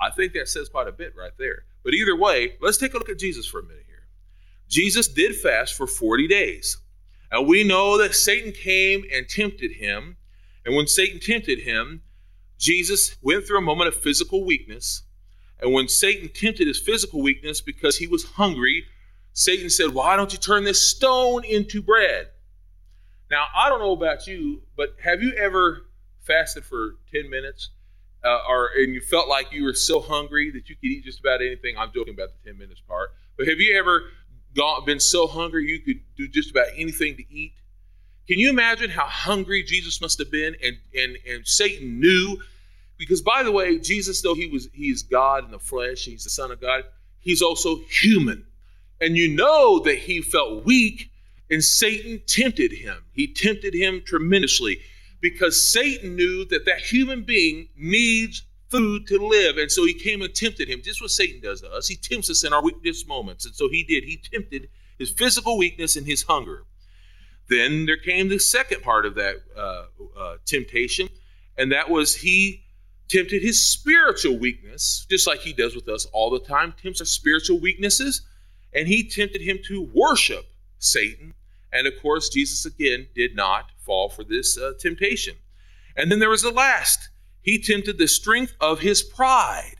I 0.01 0.09
think 0.09 0.33
that 0.33 0.47
says 0.47 0.69
quite 0.69 0.87
a 0.87 0.91
bit 0.91 1.13
right 1.17 1.31
there. 1.37 1.63
But 1.83 1.93
either 1.93 2.15
way, 2.15 2.55
let's 2.61 2.77
take 2.77 2.93
a 2.93 2.97
look 2.97 3.09
at 3.09 3.19
Jesus 3.19 3.45
for 3.45 3.59
a 3.59 3.63
minute 3.63 3.83
here. 3.87 4.07
Jesus 4.69 5.07
did 5.07 5.35
fast 5.35 5.75
for 5.75 5.85
40 5.85 6.27
days. 6.27 6.77
And 7.31 7.47
we 7.47 7.63
know 7.63 7.97
that 7.97 8.15
Satan 8.15 8.51
came 8.51 9.03
and 9.13 9.27
tempted 9.27 9.71
him. 9.71 10.17
And 10.65 10.75
when 10.75 10.87
Satan 10.87 11.19
tempted 11.19 11.59
him, 11.59 12.01
Jesus 12.57 13.15
went 13.21 13.45
through 13.45 13.57
a 13.57 13.61
moment 13.61 13.89
of 13.89 13.95
physical 13.95 14.45
weakness. 14.45 15.03
And 15.61 15.73
when 15.73 15.87
Satan 15.87 16.29
tempted 16.33 16.67
his 16.67 16.79
physical 16.79 17.21
weakness 17.21 17.61
because 17.61 17.97
he 17.97 18.07
was 18.07 18.23
hungry, 18.23 18.85
Satan 19.33 19.69
said, 19.69 19.93
Why 19.93 20.15
don't 20.15 20.31
you 20.31 20.37
turn 20.37 20.63
this 20.63 20.89
stone 20.89 21.43
into 21.43 21.81
bread? 21.81 22.27
Now, 23.33 23.47
I 23.55 23.67
don't 23.67 23.79
know 23.79 23.93
about 23.93 24.27
you, 24.27 24.61
but 24.77 24.89
have 25.03 25.23
you 25.23 25.33
ever 25.33 25.87
fasted 26.21 26.65
for 26.65 26.97
10 27.11 27.31
minutes? 27.31 27.71
Uh, 28.23 28.37
or 28.47 28.69
and 28.77 28.93
you 28.93 29.01
felt 29.01 29.27
like 29.27 29.51
you 29.51 29.63
were 29.63 29.73
so 29.73 29.99
hungry 29.99 30.51
that 30.51 30.69
you 30.69 30.75
could 30.75 30.85
eat 30.85 31.03
just 31.03 31.19
about 31.19 31.41
anything. 31.41 31.75
I'm 31.75 31.91
joking 31.91 32.13
about 32.13 32.29
the 32.29 32.51
10 32.51 32.59
minutes 32.59 32.79
part. 32.87 33.09
But 33.35 33.47
have 33.47 33.59
you 33.59 33.75
ever 33.75 34.03
gone, 34.55 34.85
been 34.85 34.99
so 34.99 35.25
hungry 35.25 35.67
you 35.67 35.79
could 35.79 35.99
do 36.15 36.27
just 36.27 36.51
about 36.51 36.67
anything 36.77 37.17
to 37.17 37.23
eat? 37.33 37.53
Can 38.27 38.37
you 38.37 38.51
imagine 38.51 38.91
how 38.91 39.05
hungry 39.05 39.63
Jesus 39.63 39.99
must 39.99 40.19
have 40.19 40.29
been? 40.29 40.55
And 40.63 40.77
and 40.95 41.17
and 41.27 41.47
Satan 41.47 41.99
knew, 41.99 42.37
because 42.99 43.23
by 43.23 43.41
the 43.41 43.51
way, 43.51 43.79
Jesus, 43.79 44.21
though 44.21 44.35
he 44.35 44.47
was 44.47 44.69
he 44.73 44.91
is 44.91 45.01
God 45.01 45.43
in 45.43 45.49
the 45.49 45.57
flesh, 45.57 46.05
he's 46.05 46.23
the 46.23 46.29
Son 46.29 46.51
of 46.51 46.61
God, 46.61 46.83
he's 47.19 47.41
also 47.41 47.79
human. 47.89 48.45
And 49.01 49.17
you 49.17 49.27
know 49.27 49.79
that 49.79 49.97
he 49.97 50.21
felt 50.21 50.65
weak 50.65 51.09
and 51.53 51.63
Satan 51.63 52.19
tempted 52.25 52.71
him. 52.71 52.97
He 53.13 53.27
tempted 53.27 53.75
him 53.75 54.01
tremendously 54.03 54.79
because 55.21 55.71
Satan 55.71 56.15
knew 56.15 56.45
that 56.45 56.65
that 56.65 56.79
human 56.79 57.23
being 57.23 57.69
needs 57.77 58.43
food 58.69 59.05
to 59.05 59.23
live. 59.25 59.57
And 59.57 59.71
so 59.71 59.85
he 59.85 59.93
came 59.93 60.23
and 60.23 60.33
tempted 60.33 60.67
him. 60.67 60.81
Just 60.81 60.99
what 60.99 61.11
Satan 61.11 61.39
does 61.41 61.61
to 61.61 61.71
us. 61.71 61.87
He 61.87 61.95
tempts 61.95 62.31
us 62.31 62.43
in 62.43 62.53
our 62.53 62.63
weakness 62.63 63.05
moments. 63.07 63.45
And 63.45 63.53
so 63.53 63.69
he 63.69 63.83
did. 63.83 64.03
He 64.03 64.17
tempted 64.17 64.67
his 64.97 65.11
physical 65.11 65.59
weakness 65.59 65.95
and 65.95 66.07
his 66.07 66.23
hunger. 66.23 66.63
Then 67.49 67.85
there 67.85 67.97
came 67.97 68.29
the 68.29 68.39
second 68.39 68.81
part 68.81 69.05
of 69.05 69.13
that 69.15 69.35
uh, 69.55 69.83
uh, 70.17 70.37
temptation, 70.45 71.09
and 71.55 71.71
that 71.71 71.89
was 71.89 72.15
he 72.15 72.63
tempted 73.09 73.43
his 73.43 73.63
spiritual 73.63 74.39
weakness, 74.39 75.05
just 75.09 75.27
like 75.27 75.41
he 75.41 75.53
does 75.53 75.75
with 75.75 75.87
us 75.89 76.07
all 76.13 76.31
the 76.31 76.39
time, 76.39 76.73
tempts 76.81 77.01
our 77.01 77.05
spiritual 77.05 77.59
weaknesses, 77.59 78.21
and 78.73 78.87
he 78.87 79.07
tempted 79.07 79.41
him 79.41 79.59
to 79.67 79.87
worship 79.93 80.45
Satan. 80.79 81.33
And 81.73 81.87
of 81.87 81.93
course, 82.01 82.29
Jesus 82.29 82.65
again 82.65 83.07
did 83.15 83.35
not 83.35 83.71
fall 83.85 84.07
for 84.07 84.23
this 84.23 84.57
uh, 84.57 84.73
temptation. 84.79 85.35
And 85.97 86.11
then 86.11 86.19
there 86.19 86.29
was 86.29 86.43
the 86.43 86.51
last. 86.51 87.09
He 87.41 87.59
tempted 87.59 87.97
the 87.97 88.07
strength 88.07 88.53
of 88.61 88.79
his 88.79 89.01
pride. 89.01 89.75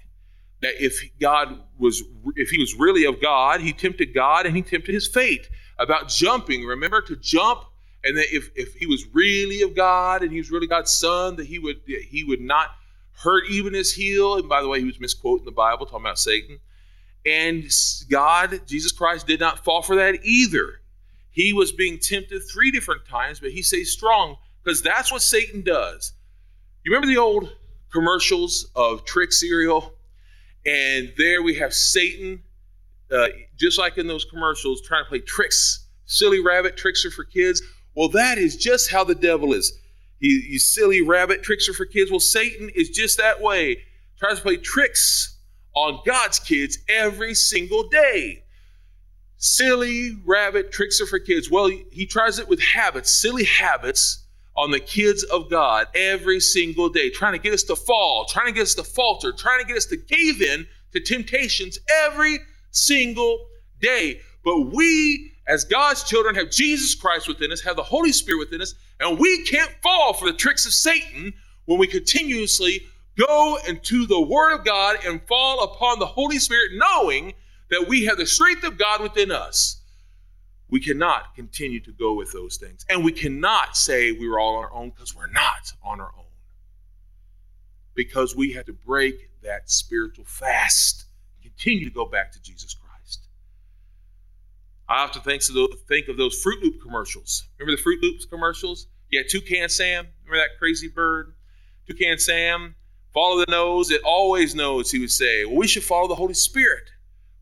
That 0.62 0.84
if 0.84 1.02
God 1.20 1.60
was, 1.78 2.04
if 2.36 2.50
he 2.50 2.58
was 2.58 2.74
really 2.76 3.06
of 3.06 3.22
God, 3.22 3.62
he 3.62 3.74
tempted 3.74 4.14
God 4.14 4.46
and 4.46 4.56
he 4.56 4.62
tempted 4.62 4.94
his 4.94 5.08
fate 5.08 5.50
about 5.78 6.10
jumping. 6.10 6.66
Remember 6.66 7.02
to 7.02 7.16
jump, 7.18 7.66
and 8.04 8.18
that 8.18 8.34
if, 8.34 8.50
if 8.56 8.74
he 8.76 8.86
was 8.86 9.06
really 9.14 9.62
of 9.62 9.76
God 9.76 10.24
and 10.24 10.32
he 10.32 10.38
was 10.38 10.52
really 10.52 10.68
God's 10.68 10.92
son, 10.92 11.36
that 11.36 11.46
he 11.46 11.60
would 11.60 11.82
he 11.86 12.24
would 12.24 12.42
not 12.42 12.70
hurt 13.12 13.44
even 13.50 13.74
his 13.74 13.94
heel. 13.94 14.36
And 14.36 14.48
by 14.50 14.62
the 14.62 14.68
way, 14.70 14.80
he 14.80 14.86
was 14.86 15.00
misquoting 15.00 15.46
the 15.46 15.52
Bible, 15.52 15.86
talking 15.86 16.06
about 16.06 16.18
Satan. 16.18 16.60
And 17.26 17.66
God, 18.10 18.62
Jesus 18.66 18.92
Christ, 18.92 19.28
did 19.28 19.40
not 19.40 19.64
fall 19.64 19.82
for 19.82 19.96
that 19.98 20.20
either. 20.24 20.80
He 21.34 21.52
was 21.52 21.72
being 21.72 22.00
tempted 22.00 22.44
three 22.44 22.72
different 22.72 23.08
times, 23.08 23.40
but 23.40 23.52
he 23.52 23.64
stays 23.64 23.92
strong 23.92 24.38
because 24.64 24.82
that's 24.82 25.12
what 25.12 25.24
Satan 25.24 25.62
does. 25.62 26.14
You 26.86 26.92
remember 26.92 27.08
the 27.08 27.20
old 27.20 27.52
commercials 27.92 28.68
of 28.76 29.04
Trix 29.04 29.40
cereal? 29.40 29.94
And 30.66 31.12
there 31.18 31.42
we 31.42 31.56
have 31.56 31.74
Satan, 31.74 32.44
uh, 33.12 33.28
just 33.58 33.80
like 33.80 33.98
in 33.98 34.06
those 34.08 34.26
commercials, 34.26 34.82
trying 34.84 35.04
to 35.06 35.10
play 35.10 35.20
tricks. 35.20 35.88
Silly 36.06 36.40
rabbit 36.40 36.78
tricks 36.78 37.04
are 37.04 37.12
for 37.12 37.26
kids. 37.26 37.64
Well, 37.96 38.10
that 38.10 38.38
is 38.38 38.56
just 38.56 38.92
how 38.92 39.04
the 39.04 39.16
devil 39.16 39.54
is. 39.54 39.74
He, 40.20 40.46
you 40.48 40.60
silly 40.60 41.02
rabbit 41.02 41.42
tricks 41.42 41.68
are 41.68 41.74
for 41.74 41.86
kids. 41.86 42.12
Well, 42.12 42.20
Satan 42.20 42.70
is 42.76 42.90
just 42.90 43.18
that 43.18 43.42
way. 43.42 43.80
Tries 44.20 44.38
to 44.38 44.44
play 44.44 44.58
tricks 44.58 45.40
on 45.74 46.00
God's 46.06 46.40
kids 46.40 46.78
every 46.88 47.34
single 47.34 47.90
day 47.90 48.43
silly 49.44 50.18
rabbit 50.26 50.72
tricks 50.72 51.02
are 51.02 51.06
for 51.06 51.20
kids. 51.20 51.52
Well, 51.52 51.70
he 51.92 52.06
tries 52.06 52.40
it 52.40 52.48
with 52.48 52.62
habits, 52.62 53.12
silly 53.12 53.44
habits 53.44 54.26
on 54.56 54.72
the 54.72 54.80
kids 54.80 55.24
of 55.24 55.50
God 55.50 55.88
every 55.94 56.40
single 56.40 56.88
day, 56.88 57.10
trying 57.10 57.34
to 57.34 57.40
get 57.40 57.54
us 57.54 57.64
to 57.64 57.76
fall, 57.76 58.26
trying 58.26 58.46
to 58.46 58.54
get 58.54 58.62
us 58.64 58.76
to 58.76 58.84
falter, 58.84 59.34
trying 59.34 59.60
to 59.60 59.68
get 59.68 59.76
us 59.76 59.86
to 59.88 59.98
cave 59.98 60.42
in 60.42 60.66
to 60.94 61.02
temptations 61.02 61.78
every 62.06 62.40
single 62.72 63.48
day. 63.82 64.22
But 64.46 64.72
we, 64.74 65.34
as 65.48 65.66
God's 65.66 66.04
children, 66.04 66.36
have 66.36 66.50
Jesus 66.50 66.96
Christ 66.96 67.28
within 67.28 67.52
us, 67.52 67.62
have 67.62 67.76
the 67.76 67.84
Holy 67.84 68.14
Spirit 68.14 68.40
within 68.40 68.62
us, 68.62 68.76
and 69.00 69.20
we 69.20 69.44
can't 69.44 69.72
fall 69.82 70.14
for 70.14 70.26
the 70.26 70.38
tricks 70.38 70.66
of 70.66 70.74
Satan 70.74 71.34
when 71.66 71.80
we 71.80 71.88
continuously 71.88 72.82
go 73.18 73.58
into 73.68 74.06
the 74.06 74.22
Word 74.22 74.54
of 74.54 74.64
God 74.64 74.98
and 75.06 75.22
fall 75.28 75.64
upon 75.64 76.00
the 76.00 76.06
Holy 76.06 76.40
Spirit, 76.40 76.72
knowing 76.76 77.34
that 77.74 77.88
we 77.88 78.06
have 78.06 78.18
the 78.18 78.26
strength 78.26 78.64
of 78.64 78.78
God 78.78 79.02
within 79.02 79.32
us, 79.32 79.82
we 80.70 80.80
cannot 80.80 81.36
continue 81.36 81.80
to 81.82 81.92
go 81.92 82.14
with 82.14 82.32
those 82.32 82.58
things. 82.58 82.86
And 82.90 83.04
we 83.04 83.12
cannot 83.12 83.78
say 83.78 84.12
we 84.12 84.28
were 84.28 84.40
all 84.40 84.56
on 84.56 84.64
our 84.64 84.74
own 84.74 84.90
because 84.90 85.16
we're 85.16 85.28
not 85.28 85.72
on 85.84 86.00
our 86.00 86.12
own. 86.18 86.26
Because 87.94 88.36
we 88.36 88.54
have 88.54 88.66
to 88.66 88.74
break 88.74 89.30
that 89.44 89.70
spiritual 89.70 90.26
fast, 90.26 91.06
continue 91.42 91.86
to 91.86 91.94
go 91.94 92.06
back 92.06 92.32
to 92.32 92.42
Jesus 92.42 92.74
Christ. 92.74 93.28
I 94.90 95.04
often 95.04 95.22
think 95.22 96.08
of 96.08 96.18
those 96.18 96.44
Froot 96.44 96.62
Loop 96.64 96.82
commercials. 96.82 97.44
Remember 97.60 97.78
the 97.78 97.84
Froot 97.84 98.02
Loops 98.02 98.26
commercials? 98.26 98.88
Yeah, 99.12 99.22
Toucan 99.30 99.70
Sam. 99.70 100.08
Remember 100.26 100.44
that 100.44 100.58
crazy 100.58 100.88
bird? 100.88 101.36
Toucan 101.88 102.18
Sam, 102.18 102.74
follow 103.14 103.38
the 103.38 103.52
nose. 103.52 103.92
It 103.92 104.02
always 104.04 104.56
knows, 104.56 104.90
he 104.90 105.00
would 105.00 105.12
say. 105.12 105.46
Well, 105.46 105.58
we 105.58 105.68
should 105.68 105.84
follow 105.84 106.08
the 106.08 106.16
Holy 106.16 106.34
Spirit. 106.34 106.90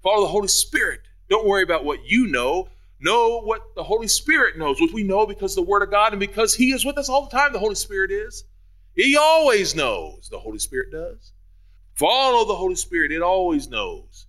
Follow 0.02 0.22
the 0.22 0.32
Holy 0.32 0.48
Spirit. 0.48 1.02
Don't 1.30 1.48
worry 1.48 1.64
about 1.64 1.86
what 1.86 2.06
you 2.06 2.28
know. 2.28 2.68
Know 3.00 3.42
what 3.42 3.74
the 3.76 3.84
Holy 3.84 4.08
Spirit 4.08 4.58
knows, 4.58 4.80
which 4.80 4.94
we 4.94 5.04
know 5.04 5.26
because 5.26 5.56
the 5.56 5.62
Word 5.62 5.82
of 5.82 5.90
God 5.90 6.14
and 6.14 6.20
because 6.20 6.54
He 6.54 6.72
is 6.72 6.86
with 6.86 6.98
us 6.98 7.10
all 7.10 7.26
the 7.26 7.32
time, 7.32 7.52
the 7.52 7.60
Holy 7.60 7.76
Spirit 7.76 8.12
is. 8.12 8.44
He 8.94 9.18
always 9.18 9.74
knows, 9.76 10.30
the 10.30 10.40
Holy 10.40 10.60
Spirit 10.60 10.92
does. 10.92 11.32
Follow 11.96 12.46
the 12.46 12.56
Holy 12.56 12.76
Spirit, 12.76 13.12
it 13.12 13.22
always 13.22 13.68
knows. 13.68 14.28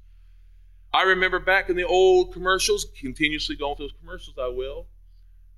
I 0.94 1.02
remember 1.02 1.38
back 1.38 1.70
in 1.70 1.76
the 1.76 1.87
old 1.87 2.32
commercials, 2.32 2.87
continuously 2.98 3.56
going 3.56 3.76
through 3.76 3.88
those 3.88 3.98
commercials, 4.00 4.37
I 4.38 4.48
will. 4.48 4.87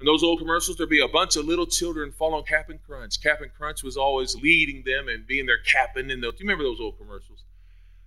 In 0.01 0.07
those 0.07 0.23
old 0.23 0.39
commercials, 0.39 0.77
there'd 0.77 0.89
be 0.89 1.01
a 1.01 1.09
bunch 1.09 1.37
of 1.37 1.45
little 1.45 1.67
children 1.67 2.13
following 2.13 2.45
Captain 2.45 2.79
Crunch. 2.85 3.23
Captain 3.23 3.51
Crunch 3.57 3.83
was 3.83 3.97
always 3.97 4.35
leading 4.37 4.83
them 4.85 5.09
and 5.09 5.27
being 5.27 5.47
their 5.47 5.59
captain. 5.59 6.11
And 6.11 6.21
do 6.21 6.29
you 6.29 6.35
remember 6.41 6.65
those 6.65 6.81
old 6.81 6.99
commercials? 6.99 7.45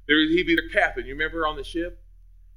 There, 0.07 0.17
he'd 0.17 0.47
be 0.47 0.55
their 0.55 0.69
captain. 0.69 1.05
You 1.05 1.13
remember 1.13 1.45
on 1.45 1.55
the 1.55 1.63
ship? 1.63 2.01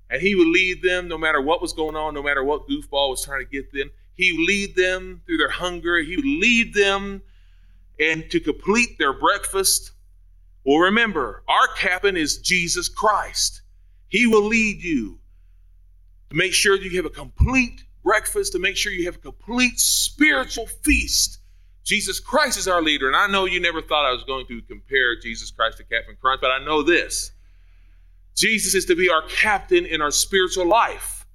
And 0.09 0.21
he 0.21 0.35
would 0.35 0.49
lead 0.49 0.83
them 0.83 1.09
no 1.09 1.19
matter 1.19 1.41
what 1.41 1.63
was 1.63 1.73
going 1.73 1.97
on, 1.97 2.15
no 2.15 2.23
matter 2.23 2.43
what 2.43 2.69
goofball 2.69 3.11
was 3.11 3.25
trying 3.25 3.45
to 3.45 3.51
get 3.51 3.73
them. 3.73 3.91
He 4.15 4.33
would 4.33 4.47
lead 4.47 4.77
them 4.77 5.23
through 5.27 5.39
their 5.39 5.51
hunger. 5.51 5.99
He 5.99 6.17
would 6.17 6.25
lead 6.25 6.75
them 6.75 7.23
and 7.99 8.29
to 8.31 8.41
complete 8.41 8.99
their 8.99 9.13
breakfast. 9.13 9.93
Well, 10.65 10.79
remember, 10.79 11.43
our 11.49 11.69
captain 11.77 12.17
is 12.17 12.39
Jesus 12.39 12.89
Christ. 12.89 13.63
He 14.09 14.27
will 14.27 14.45
lead 14.45 14.83
you 14.83 15.19
to 16.31 16.37
make 16.37 16.53
sure 16.53 16.77
you 16.77 16.97
have 16.97 17.07
a 17.07 17.11
complete 17.11 17.85
breakfast, 18.03 18.53
to 18.53 18.59
make 18.59 18.77
sure 18.77 18.93
you 18.93 19.07
have 19.07 19.17
a 19.17 19.21
complete 19.21 19.79
spiritual 19.79 20.67
feast. 20.67 21.39
Jesus 21.85 22.21
Christ 22.21 22.59
is 22.59 22.69
our 22.69 22.83
leader. 22.83 23.07
And 23.07 23.17
I 23.17 23.27
know 23.27 23.47
you 23.47 23.61
never 23.61 23.81
thought 23.81 24.07
I 24.07 24.13
was 24.13 24.25
going 24.25 24.47
to 24.47 24.61
compare 24.63 25.19
Jesus 25.19 25.51
Christ 25.51 25.79
to 25.79 25.85
Captain 25.85 26.17
Crunch, 26.21 26.41
but 26.41 26.51
I 26.51 26.65
know 26.65 26.83
this 26.83 27.33
Jesus 28.35 28.75
is 28.75 28.87
to 28.87 28.97
be 28.97 29.11
our 29.11 29.23
captain 29.29 29.87
in 29.87 30.01
our 30.01 30.11
spiritual 30.11 30.67
life. 30.67 31.27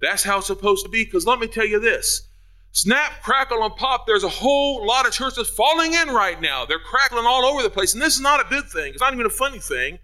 That's 0.00 0.22
how 0.22 0.38
it's 0.38 0.46
supposed 0.46 0.84
to 0.84 0.90
be. 0.90 1.04
Because 1.04 1.26
let 1.26 1.38
me 1.38 1.46
tell 1.46 1.66
you 1.66 1.80
this 1.80 2.28
snap, 2.72 3.22
crackle, 3.22 3.62
and 3.64 3.74
pop, 3.76 4.06
there's 4.06 4.24
a 4.24 4.28
whole 4.28 4.86
lot 4.86 5.06
of 5.06 5.12
churches 5.12 5.48
falling 5.48 5.94
in 5.94 6.08
right 6.08 6.40
now. 6.40 6.64
They're 6.64 6.78
crackling 6.78 7.26
all 7.26 7.44
over 7.44 7.62
the 7.62 7.70
place. 7.70 7.94
And 7.94 8.02
this 8.02 8.14
is 8.14 8.20
not 8.20 8.44
a 8.44 8.48
good 8.48 8.68
thing, 8.68 8.92
it's 8.92 9.00
not 9.00 9.12
even 9.12 9.26
a 9.26 9.30
funny 9.30 9.58
thing. 9.58 9.98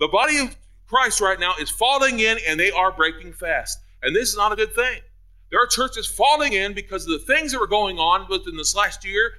The 0.00 0.08
body 0.08 0.38
of 0.38 0.56
Christ 0.86 1.20
right 1.20 1.38
now 1.40 1.54
is 1.60 1.70
falling 1.70 2.20
in 2.20 2.38
and 2.46 2.58
they 2.58 2.70
are 2.70 2.92
breaking 2.92 3.32
fast. 3.32 3.78
And 4.02 4.14
this 4.14 4.28
is 4.28 4.36
not 4.36 4.52
a 4.52 4.56
good 4.56 4.74
thing. 4.74 5.00
There 5.50 5.62
are 5.62 5.66
churches 5.66 6.06
falling 6.06 6.52
in 6.52 6.74
because 6.74 7.04
of 7.06 7.12
the 7.12 7.34
things 7.34 7.52
that 7.52 7.60
were 7.60 7.66
going 7.66 7.98
on 7.98 8.26
within 8.28 8.56
this 8.56 8.74
last 8.74 9.04
year. 9.04 9.30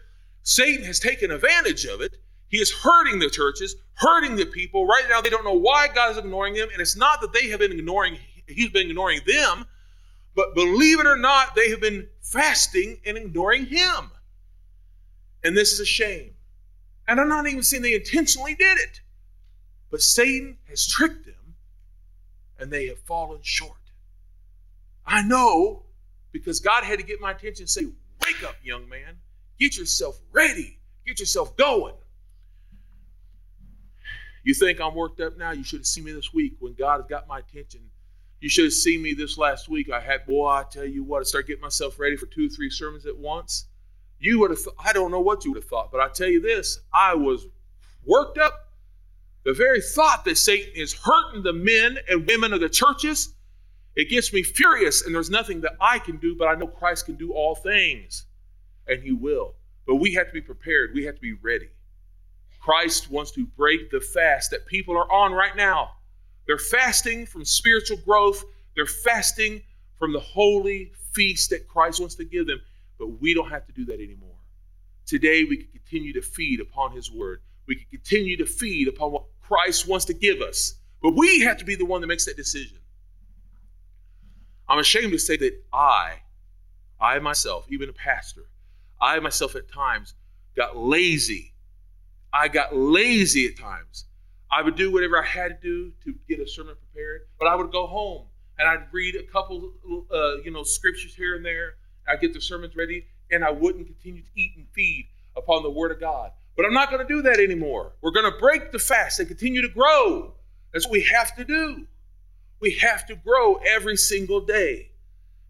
Satan 0.43 0.86
has 0.86 0.99
taken 0.99 1.31
advantage 1.31 1.86
of 1.86 2.01
it 2.01 2.17
he 2.56 2.62
is 2.62 2.72
hurting 2.72 3.20
the 3.20 3.30
churches, 3.30 3.76
hurting 3.96 4.38
the 4.38 4.46
people. 4.46 4.86
Right 4.86 5.04
now, 5.10 5.20
they 5.20 5.30
don't 5.30 5.44
know 5.44 5.60
why 5.60 5.89
God 5.94 6.12
is 6.12 6.18
ignoring 6.18 6.54
them. 6.54 6.70
And 6.72 6.80
it's 6.82 6.96
not 6.96 7.20
that 7.20 7.34
they 7.34 7.50
have 7.50 7.60
been 7.60 7.74
ignoring, 7.74 8.18
He's 8.48 8.70
been 8.70 8.89
ignoring 8.89 9.20
them, 9.28 9.65
but 10.36 10.56
believe 10.56 11.02
it 11.02 11.06
or 11.06 11.18
not, 11.18 11.54
they 11.54 11.70
have 11.72 11.82
been 11.82 12.08
fasting 12.22 13.02
and 13.06 13.18
ignoring 13.18 13.65
Him. 13.65 14.10
And 15.44 15.58
this 15.58 15.74
is 15.74 15.82
a 15.82 15.86
shame. 15.86 16.32
And 17.10 17.20
I'm 17.20 17.28
not 17.28 17.46
even 17.46 17.62
saying 17.62 17.84
they 17.84 17.94
intentionally 17.94 18.56
did 18.56 18.78
it, 18.78 19.02
but 19.91 20.02
Satan 20.02 20.58
has 20.70 20.88
tricked 20.88 21.26
them 21.26 21.56
and 22.58 22.72
they 22.72 22.88
have 22.88 23.00
fallen 23.00 23.39
short. 23.41 23.74
I 25.06 25.24
know 25.24 25.84
because 26.32 26.62
God 26.62 26.86
had 26.86 27.00
to 27.00 27.06
get 27.06 27.20
my 27.20 27.32
attention 27.32 27.63
and 27.63 27.70
say, 27.70 27.86
Wake 28.26 28.46
up, 28.46 28.56
young 28.63 28.88
man. 28.88 29.18
Get 29.60 29.76
yourself 29.76 30.18
ready. 30.32 30.80
Get 31.06 31.20
yourself 31.20 31.58
going. 31.58 31.96
You 34.45 34.53
think 34.53 34.79
I'm 34.79 34.93
worked 34.93 35.19
up 35.21 35.38
now? 35.38 35.51
You 35.51 35.63
should 35.63 35.79
have 35.79 35.88
seen 35.88 36.03
me 36.03 36.12
this 36.12 36.31
week 36.31 36.53
when 36.60 36.75
God 36.75 37.01
has 37.01 37.10
got 37.10 37.27
my 37.27 37.39
attention. 37.39 37.81
You 38.39 38.47
should 38.47 38.65
have 38.65 38.73
seen 38.73 39.01
me 39.01 39.15
this 39.15 39.39
last 39.39 39.67
week. 39.67 39.89
I 39.89 39.99
had, 39.99 40.27
boy, 40.27 40.47
I 40.47 40.63
tell 40.69 40.86
you 40.86 41.03
what, 41.03 41.21
I 41.21 41.23
started 41.23 41.47
getting 41.47 41.63
myself 41.63 41.99
ready 41.99 42.15
for 42.15 42.27
two 42.27 42.45
or 42.45 42.49
three 42.49 42.69
sermons 42.69 43.08
at 43.08 43.17
once. 43.17 43.65
You 44.19 44.39
would 44.39 44.51
have, 44.51 44.60
th- 44.60 44.75
I 44.77 44.93
don't 44.93 45.10
know 45.10 45.19
what 45.19 45.45
you 45.45 45.51
would 45.51 45.63
have 45.63 45.67
thought, 45.67 45.91
but 45.91 45.99
I 45.99 46.10
tell 46.10 46.27
you 46.27 46.41
this, 46.41 46.79
I 46.93 47.15
was 47.15 47.47
worked 48.05 48.38
up. 48.38 48.53
The 49.45 49.53
very 49.53 49.81
thought 49.81 50.25
that 50.25 50.38
Satan 50.38 50.73
is 50.75 50.93
hurting 50.93 51.41
the 51.41 51.53
men 51.53 51.97
and 52.08 52.27
women 52.27 52.53
of 52.53 52.60
the 52.60 52.69
churches, 52.69 53.34
it 53.95 54.12
gets 54.12 54.31
me 54.31 54.43
furious. 54.43 55.08
And 55.08 55.15
there's 55.15 55.31
nothing 55.31 55.62
that 55.62 55.73
I 55.81 55.97
can 55.97 56.17
do, 56.17 56.36
but 56.38 56.47
I 56.47 56.53
know 56.53 56.67
Christ 56.67 57.08
can 57.08 57.15
do 57.15 57.34
all 57.34 57.55
things, 57.55 58.25
and 58.88 59.01
He 59.01 59.12
will. 59.12 59.55
But 59.88 59.95
we 59.95 60.13
have 60.13 60.27
to 60.27 60.34
be 60.34 60.41
prepared. 60.41 60.91
We 60.93 61.05
have 61.05 61.15
to 61.15 61.21
be 61.21 61.34
ready. 61.34 61.69
Christ 62.65 63.12
wants 63.12 63.30
to 63.34 63.45
break 63.45 63.91
the 63.91 63.99
fast 63.99 64.49
that 64.49 64.65
people 64.65 64.97
are 64.97 65.12
on 65.12 65.34
right 65.34 65.56
now. 65.56 65.91
They're 66.47 66.58
fasting 66.58 67.28
from 67.28 67.45
spiritual 67.45 67.97
growth, 67.97 68.43
they're 68.75 68.88
fasting 68.88 69.62
from 69.99 70.12
the 70.12 70.19
holy 70.19 70.91
feast 71.12 71.51
that 71.51 71.67
Christ 71.67 71.99
wants 71.99 72.15
to 72.15 72.25
give 72.25 72.47
them, 72.47 72.60
but 72.97 73.21
we 73.21 73.36
don't 73.36 73.51
have 73.51 73.67
to 73.67 73.71
do 73.71 73.86
that 73.86 74.01
anymore. 74.01 74.38
Today, 75.06 75.43
we 75.43 75.58
can 75.58 75.67
continue 75.73 76.12
to 76.13 76.23
feed 76.23 76.60
upon 76.60 76.93
His 76.93 77.12
Word. 77.12 77.41
We 77.67 77.75
can 77.75 77.86
continue 77.91 78.36
to 78.38 78.47
feed 78.47 78.88
upon 78.88 79.12
what 79.12 79.25
Christ 79.41 79.88
wants 79.88 80.06
to 80.06 80.15
give 80.15 80.41
us, 80.41 80.73
but 81.04 81.12
we 81.15 81.41
have 81.41 81.58
to 81.58 81.65
be 81.65 81.75
the 81.75 81.86
one 81.86 82.01
that 82.01 82.08
makes 82.08 82.25
that 82.25 82.36
decision. 82.36 82.80
I'm 84.67 84.80
ashamed 84.80 85.12
to 85.12 85.19
say 85.19 85.38
that 85.38 85.54
I, 85.71 86.13
I 86.99 87.19
myself, 87.19 87.67
even 87.69 87.89
a 87.89 87.93
pastor, 87.93 88.49
I 88.99 89.19
myself 89.19 89.56
at 89.56 89.71
times 89.71 90.15
got 90.56 90.75
lazy 90.75 91.51
I 92.36 92.50
got 92.50 92.76
lazy 92.76 93.48
at 93.48 93.58
times. 93.58 94.06
I 94.52 94.62
would 94.62 94.76
do 94.76 94.91
whatever 94.91 95.21
I 95.21 95.26
had 95.26 95.62
to 95.62 95.67
do 95.67 95.91
to 96.04 96.13
get 96.28 96.39
a 96.39 96.48
sermon 96.48 96.76
prepared, 96.76 97.21
but 97.39 97.48
I 97.48 97.56
would 97.56 97.71
go 97.71 97.88
home 97.88 98.26
and 98.60 98.67
I'd 98.67 98.91
read 98.91 99.15
a 99.15 99.24
couple, 99.24 99.71
uh, 100.13 100.38
you 100.43 100.52
know, 100.52 100.63
scriptures 100.63 101.15
here 101.15 101.36
and 101.36 101.45
there. 101.45 101.76
I'd 102.08 102.19
get 102.19 102.34
the 102.34 102.41
sermons 102.41 102.76
ready, 102.76 103.06
and 103.32 103.43
I 103.43 103.52
wouldn't 103.52 103.88
continue 103.88 104.21
to 104.21 104.30
eat 104.36 104.52
and 104.58 104.67
feed 104.74 105.08
upon 105.36 105.63
the 105.63 105.69
Word 105.69 105.91
of 105.91 106.00
God. 106.00 106.32
But 106.56 106.65
I'm 106.65 106.74
not 106.74 106.89
going 106.91 107.06
to 107.06 107.13
do 107.13 107.21
that 107.24 107.39
anymore. 107.39 107.93
We're 108.02 108.12
going 108.12 108.32
to 108.32 108.38
break 108.38 108.71
the 108.71 108.80
fast 108.80 109.19
and 109.19 109.28
continue 109.28 109.62
to 109.62 109.69
grow. 109.69 110.34
That's 110.71 110.86
what 110.86 110.93
we 110.93 111.02
have 111.04 111.36
to 111.38 111.43
do. 111.43 111.88
We 112.60 112.71
have 112.76 113.06
to 113.08 113.15
grow 113.15 113.56
every 113.56 113.98
single 113.98 114.41
day. 114.41 114.91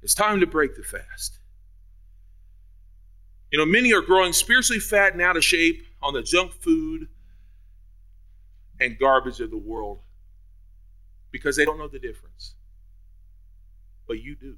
It's 0.02 0.14
time 0.14 0.40
to 0.40 0.48
break 0.48 0.76
the 0.76 0.84
fast. 0.84 1.40
You 3.52 3.60
know, 3.60 3.66
many 3.66 3.94
are 3.94 4.02
growing 4.02 4.34
spiritually 4.34 4.80
fat 4.80 5.14
and 5.14 5.22
out 5.22 5.38
of 5.38 5.44
shape 5.44 5.86
on 6.06 6.14
the 6.14 6.22
junk 6.22 6.54
food 6.54 7.08
and 8.80 8.98
garbage 9.00 9.40
of 9.40 9.50
the 9.50 9.58
world 9.58 10.00
because 11.32 11.56
they 11.58 11.66
don't 11.66 11.80
know 11.80 11.88
the 11.88 12.00
difference. 12.00 12.54
But 14.08 14.22
you 14.22 14.36
do. 14.36 14.56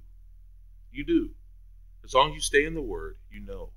You 0.92 1.06
do. 1.06 1.30
As 2.04 2.14
long 2.14 2.30
as 2.30 2.36
you 2.36 2.42
stay 2.42 2.66
in 2.66 2.74
the 2.74 2.82
Word, 2.82 3.16
you 3.32 3.40
know. 3.40 3.70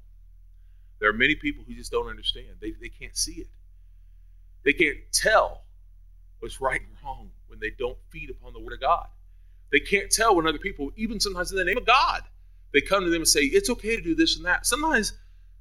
There 0.98 1.08
are 1.08 1.14
many 1.14 1.36
people 1.36 1.64
who 1.66 1.74
just 1.74 1.92
don't 1.92 2.08
understand. 2.08 2.48
They, 2.60 2.72
they 2.72 2.88
can't 2.88 3.16
see 3.16 3.34
it. 3.34 3.46
They 4.64 4.72
can't 4.72 4.98
tell 5.12 5.62
what's 6.40 6.60
right 6.60 6.80
and 6.80 6.90
wrong 7.04 7.30
when 7.46 7.60
they 7.60 7.70
don't 7.78 7.96
feed 8.10 8.30
upon 8.30 8.52
the 8.52 8.60
Word 8.60 8.74
of 8.74 8.80
God. 8.80 9.06
They 9.70 9.80
can't 9.80 10.10
tell 10.10 10.34
when 10.34 10.46
other 10.46 10.58
people, 10.58 10.90
even 10.96 11.20
sometimes 11.20 11.52
in 11.52 11.56
the 11.56 11.64
name 11.64 11.78
of 11.78 11.86
God, 11.86 12.22
they 12.72 12.80
come 12.80 13.04
to 13.04 13.10
them 13.10 13.22
and 13.22 13.28
say, 13.28 13.42
It's 13.42 13.70
okay 13.70 13.96
to 13.96 14.02
do 14.02 14.16
this 14.16 14.36
and 14.36 14.44
that. 14.44 14.66
Sometimes, 14.66 15.12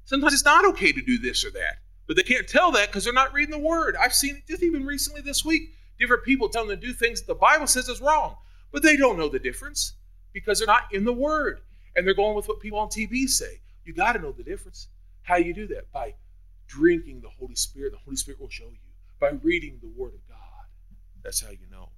sometimes 0.04 0.34
it's 0.34 0.44
not 0.44 0.66
okay 0.70 0.92
to 0.92 1.00
do 1.00 1.18
this 1.18 1.44
or 1.44 1.50
that. 1.52 1.78
But 2.10 2.16
they 2.16 2.24
can't 2.24 2.48
tell 2.48 2.72
that 2.72 2.88
because 2.88 3.04
they're 3.04 3.12
not 3.12 3.32
reading 3.32 3.52
the 3.52 3.64
word. 3.64 3.94
I've 3.94 4.16
seen 4.16 4.34
it 4.34 4.42
just 4.48 4.64
even 4.64 4.84
recently 4.84 5.20
this 5.20 5.44
week. 5.44 5.74
Different 6.00 6.24
people 6.24 6.48
telling 6.48 6.68
them 6.68 6.80
to 6.80 6.86
do 6.88 6.92
things 6.92 7.20
that 7.20 7.28
the 7.28 7.36
Bible 7.36 7.68
says 7.68 7.88
is 7.88 8.00
wrong, 8.00 8.34
but 8.72 8.82
they 8.82 8.96
don't 8.96 9.16
know 9.16 9.28
the 9.28 9.38
difference 9.38 9.92
because 10.32 10.58
they're 10.58 10.66
not 10.66 10.92
in 10.92 11.04
the 11.04 11.12
word. 11.12 11.60
And 11.94 12.04
they're 12.04 12.14
going 12.14 12.34
with 12.34 12.48
what 12.48 12.58
people 12.58 12.80
on 12.80 12.88
TV 12.88 13.28
say. 13.28 13.60
You 13.84 13.94
got 13.94 14.14
to 14.14 14.18
know 14.18 14.32
the 14.32 14.42
difference. 14.42 14.88
How 15.22 15.36
do 15.36 15.44
you 15.44 15.54
do 15.54 15.68
that? 15.68 15.92
By 15.92 16.14
drinking 16.66 17.20
the 17.20 17.28
Holy 17.28 17.54
Spirit. 17.54 17.92
The 17.92 17.98
Holy 17.98 18.16
Spirit 18.16 18.40
will 18.40 18.50
show 18.50 18.64
you. 18.64 18.78
By 19.20 19.38
reading 19.44 19.78
the 19.80 19.92
Word 19.96 20.14
of 20.14 20.28
God. 20.28 20.66
That's 21.22 21.40
how 21.40 21.50
you 21.50 21.70
know. 21.70 21.90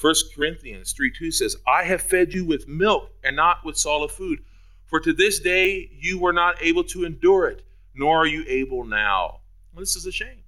1 0.00 0.14
Corinthians 0.34 0.92
3 0.92 1.12
2 1.12 1.30
says, 1.30 1.56
I 1.66 1.84
have 1.84 2.00
fed 2.00 2.32
you 2.32 2.46
with 2.46 2.68
milk 2.68 3.10
and 3.22 3.36
not 3.36 3.66
with 3.66 3.76
solid 3.76 4.12
food. 4.12 4.38
For 4.86 4.98
to 4.98 5.12
this 5.12 5.40
day 5.40 5.90
you 5.92 6.18
were 6.18 6.32
not 6.32 6.56
able 6.62 6.84
to 6.84 7.04
endure 7.04 7.48
it, 7.48 7.66
nor 7.94 8.22
are 8.22 8.26
you 8.26 8.46
able 8.48 8.84
now. 8.84 9.40
Well, 9.78 9.84
this 9.84 9.94
is 9.94 10.06
a 10.06 10.10
shame. 10.10 10.42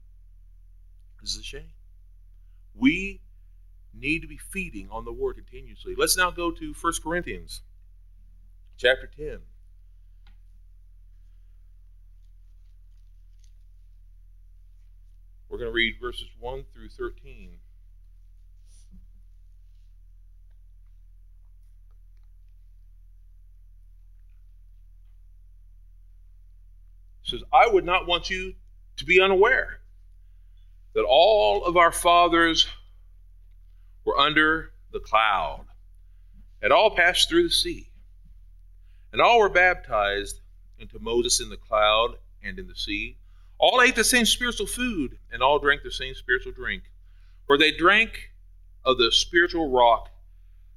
This 1.22 1.34
is 1.34 1.38
a 1.38 1.44
shame. 1.44 1.70
We 2.74 3.20
need 3.94 4.22
to 4.22 4.26
be 4.26 4.38
feeding 4.38 4.88
on 4.90 5.04
the 5.04 5.12
word 5.12 5.36
continuously. 5.36 5.94
Let's 5.96 6.16
now 6.16 6.32
go 6.32 6.50
to 6.50 6.74
1 6.74 6.92
Corinthians 7.00 7.62
chapter 8.76 9.06
10. 9.06 9.38
We're 15.48 15.58
going 15.58 15.70
to 15.70 15.72
read 15.72 15.94
verses 16.00 16.26
1 16.40 16.64
through 16.74 16.88
13. 16.88 17.50
It 27.22 27.30
says, 27.30 27.44
I 27.52 27.68
would 27.68 27.84
not 27.84 28.08
want 28.08 28.28
you 28.28 28.54
to 29.00 29.06
be 29.06 29.20
unaware 29.20 29.80
that 30.94 31.04
all 31.04 31.64
of 31.64 31.76
our 31.76 31.90
fathers 31.90 32.66
were 34.04 34.18
under 34.18 34.72
the 34.92 35.00
cloud, 35.00 35.64
and 36.62 36.72
all 36.72 36.94
passed 36.94 37.28
through 37.28 37.44
the 37.44 37.50
sea, 37.50 37.90
and 39.12 39.20
all 39.20 39.40
were 39.40 39.48
baptized 39.48 40.40
into 40.78 40.98
Moses 40.98 41.40
in 41.40 41.48
the 41.48 41.56
cloud 41.56 42.16
and 42.42 42.58
in 42.58 42.66
the 42.66 42.74
sea. 42.74 43.16
All 43.58 43.80
ate 43.80 43.94
the 43.94 44.04
same 44.04 44.26
spiritual 44.26 44.66
food, 44.66 45.18
and 45.32 45.42
all 45.42 45.58
drank 45.58 45.82
the 45.82 45.90
same 45.90 46.14
spiritual 46.14 46.52
drink, 46.52 46.82
for 47.46 47.56
they 47.56 47.72
drank 47.72 48.30
of 48.84 48.98
the 48.98 49.10
spiritual 49.12 49.70
rock 49.70 50.10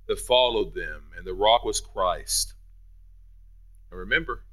that 0.07 0.19
followed 0.19 0.73
them, 0.73 1.03
and 1.17 1.25
the 1.25 1.33
rock 1.33 1.63
was 1.63 1.81
Christ. 1.81 2.53
And 3.89 3.99
remember, 3.99 4.43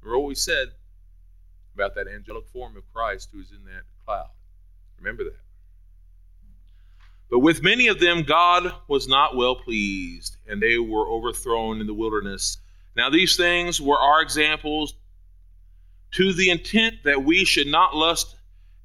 remember 0.00 0.20
what 0.20 0.28
we 0.28 0.34
said 0.34 0.72
about 1.78 1.94
that 1.94 2.08
angelic 2.08 2.44
form 2.48 2.76
of 2.76 2.82
Christ 2.92 3.28
who 3.32 3.40
is 3.40 3.52
in 3.52 3.64
that 3.66 3.82
cloud. 4.04 4.26
Remember 4.98 5.22
that. 5.22 5.38
But 7.30 7.38
with 7.38 7.62
many 7.62 7.86
of 7.86 8.00
them, 8.00 8.24
God 8.24 8.72
was 8.88 9.06
not 9.06 9.36
well 9.36 9.54
pleased, 9.54 10.36
and 10.48 10.60
they 10.60 10.78
were 10.78 11.08
overthrown 11.08 11.80
in 11.80 11.86
the 11.86 11.94
wilderness. 11.94 12.58
Now, 12.96 13.10
these 13.10 13.36
things 13.36 13.80
were 13.80 13.98
our 13.98 14.22
examples 14.22 14.94
to 16.12 16.32
the 16.32 16.50
intent 16.50 16.96
that 17.04 17.22
we 17.22 17.44
should 17.44 17.68
not 17.68 17.94
lust 17.94 18.34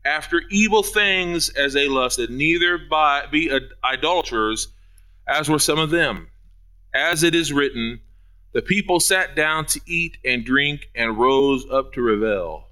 after 0.06 0.44
evil 0.52 0.84
things 0.84 1.50
as 1.50 1.74
they 1.74 1.88
lusted, 1.88 2.30
neither 2.30 2.78
by, 2.78 3.26
be 3.32 3.50
idolaters 3.84 4.68
as 5.26 5.50
were 5.50 5.58
some 5.58 5.80
of 5.80 5.90
them. 5.90 6.28
As 6.94 7.24
it 7.24 7.34
is 7.34 7.52
written, 7.52 8.02
the 8.52 8.62
people 8.62 9.00
sat 9.00 9.36
down 9.36 9.66
to 9.68 9.82
eat 9.88 10.18
and 10.24 10.46
drink 10.46 10.90
and 10.94 11.18
rose 11.18 11.66
up 11.72 11.94
to 11.94 12.04
revel 12.04 12.68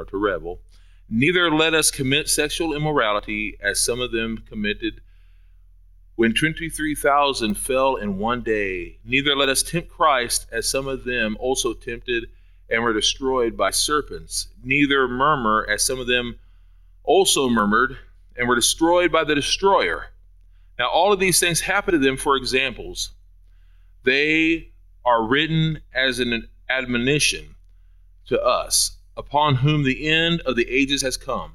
or 0.00 0.04
to 0.06 0.16
revel. 0.16 0.60
Neither 1.08 1.50
let 1.50 1.74
us 1.74 1.90
commit 1.90 2.28
sexual 2.28 2.74
immorality 2.74 3.58
as 3.60 3.84
some 3.84 4.00
of 4.00 4.12
them 4.12 4.38
committed 4.48 5.00
when 6.16 6.34
23,000 6.34 7.54
fell 7.54 7.96
in 7.96 8.18
one 8.18 8.42
day. 8.42 8.98
Neither 9.04 9.34
let 9.34 9.48
us 9.48 9.62
tempt 9.62 9.88
Christ 9.88 10.46
as 10.52 10.70
some 10.70 10.86
of 10.86 11.04
them 11.04 11.36
also 11.40 11.72
tempted 11.72 12.26
and 12.68 12.82
were 12.82 12.92
destroyed 12.92 13.56
by 13.56 13.70
serpents. 13.70 14.48
Neither 14.62 15.08
murmur 15.08 15.66
as 15.68 15.84
some 15.84 15.98
of 15.98 16.06
them 16.06 16.38
also 17.04 17.48
murmured 17.48 17.96
and 18.36 18.48
were 18.48 18.54
destroyed 18.54 19.10
by 19.10 19.24
the 19.24 19.34
destroyer. 19.34 20.06
Now, 20.78 20.88
all 20.88 21.12
of 21.12 21.20
these 21.20 21.40
things 21.40 21.60
happen 21.60 21.92
to 21.92 21.98
them 21.98 22.16
for 22.16 22.36
examples. 22.36 23.10
They 24.04 24.70
are 25.04 25.26
written 25.26 25.80
as 25.94 26.20
an 26.20 26.48
admonition 26.68 27.54
to 28.26 28.40
us, 28.40 28.96
upon 29.16 29.56
whom 29.56 29.82
the 29.82 30.08
end 30.08 30.40
of 30.42 30.56
the 30.56 30.68
ages 30.68 31.02
has 31.02 31.16
come. 31.16 31.52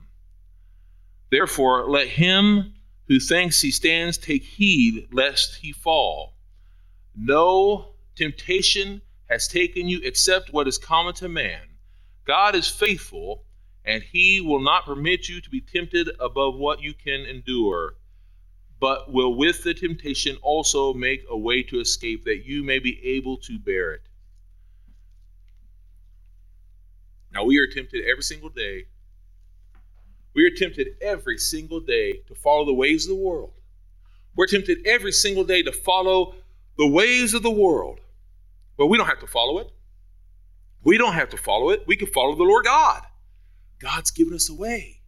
Therefore, 1.32 1.90
let 1.90 2.08
him 2.08 2.76
who 3.08 3.20
thinks 3.20 3.62
he 3.62 3.72
stands 3.72 4.18
take 4.18 4.44
heed 4.44 5.08
lest 5.12 5.56
he 5.56 5.72
fall. 5.72 6.34
No 7.16 7.94
temptation 8.16 9.02
has 9.30 9.48
taken 9.48 9.88
you 9.88 10.02
except 10.04 10.54
what 10.54 10.68
is 10.68 10.78
common 10.78 11.14
to 11.16 11.30
man. 11.30 11.62
God 12.26 12.56
is 12.56 12.68
faithful, 12.68 13.44
and 13.84 14.02
he 14.04 14.42
will 14.42 14.60
not 14.60 14.86
permit 14.86 15.30
you 15.30 15.42
to 15.42 15.50
be 15.50 15.62
tempted 15.62 16.10
above 16.20 16.56
what 16.56 16.82
you 16.82 16.94
can 16.94 17.22
endure, 17.22 17.96
but 18.80 19.14
will 19.14 19.36
with 19.36 19.64
the 19.64 19.74
temptation 19.74 20.38
also 20.42 20.94
make 20.94 21.24
a 21.30 21.38
way 21.38 21.64
to 21.64 21.80
escape 21.80 22.26
that 22.26 22.46
you 22.46 22.64
may 22.64 22.80
be 22.80 23.00
able 23.06 23.38
to 23.38 23.60
bear 23.60 23.94
it. 23.94 24.02
Now, 27.36 27.44
we 27.44 27.58
are 27.58 27.68
tempted 27.68 28.06
every 28.10 28.24
single 28.24 28.50
day. 28.50 28.86
We 30.34 30.46
are 30.46 30.56
tempted 30.56 30.96
every 31.02 31.38
single 31.38 31.82
day 31.82 32.22
to 32.28 32.36
follow 32.36 32.66
the 32.66 32.74
ways 32.74 33.06
of 33.06 33.10
the 33.10 33.22
world. 33.22 33.52
We're 34.36 34.48
tempted 34.48 34.80
every 34.86 35.12
single 35.12 35.44
day 35.44 35.62
to 35.64 35.74
follow 35.74 36.36
the 36.78 36.88
ways 36.88 37.34
of 37.34 37.44
the 37.44 37.52
world. 37.52 38.00
But 38.78 38.88
we 38.88 38.98
don't 38.98 39.08
have 39.08 39.20
to 39.20 39.28
follow 39.28 39.60
it. 39.60 39.70
We 40.84 40.98
don't 40.98 41.14
have 41.14 41.30
to 41.32 41.38
follow 41.38 41.72
it. 41.72 41.84
We 41.88 41.98
can 41.98 42.08
follow 42.08 42.36
the 42.36 42.44
Lord 42.44 42.66
God. 42.66 43.04
God's 43.80 44.12
given 44.12 44.34
us 44.34 44.50
a 44.50 44.54
way. 44.54 45.02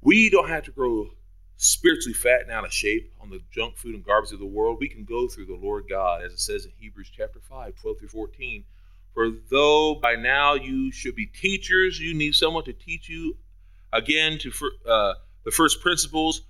We 0.00 0.30
don't 0.30 0.48
have 0.48 0.64
to 0.64 0.70
grow 0.70 1.08
spiritually 1.56 2.14
fat 2.14 2.40
and 2.42 2.50
out 2.50 2.64
of 2.64 2.72
shape 2.72 3.12
on 3.20 3.28
the 3.28 3.40
junk 3.50 3.76
food 3.76 3.94
and 3.94 4.04
garbage 4.04 4.32
of 4.32 4.38
the 4.38 4.46
world. 4.46 4.78
We 4.80 4.88
can 4.88 5.04
go 5.04 5.28
through 5.28 5.46
the 5.46 5.58
Lord 5.60 5.84
God, 5.90 6.22
as 6.22 6.32
it 6.32 6.40
says 6.40 6.64
in 6.64 6.72
Hebrews 6.78 7.10
chapter 7.14 7.38
5, 7.38 7.74
12 7.76 7.98
through 7.98 8.08
14. 8.08 8.64
For 9.14 9.30
though 9.50 9.96
by 9.96 10.14
now 10.14 10.54
you 10.54 10.92
should 10.92 11.16
be 11.16 11.26
teachers, 11.26 11.98
you 11.98 12.14
need 12.14 12.34
someone 12.34 12.64
to 12.64 12.72
teach 12.72 13.08
you 13.08 13.36
again 13.92 14.38
to 14.38 14.52
uh, 14.88 15.14
the 15.44 15.50
first 15.50 15.80
principles 15.80 16.42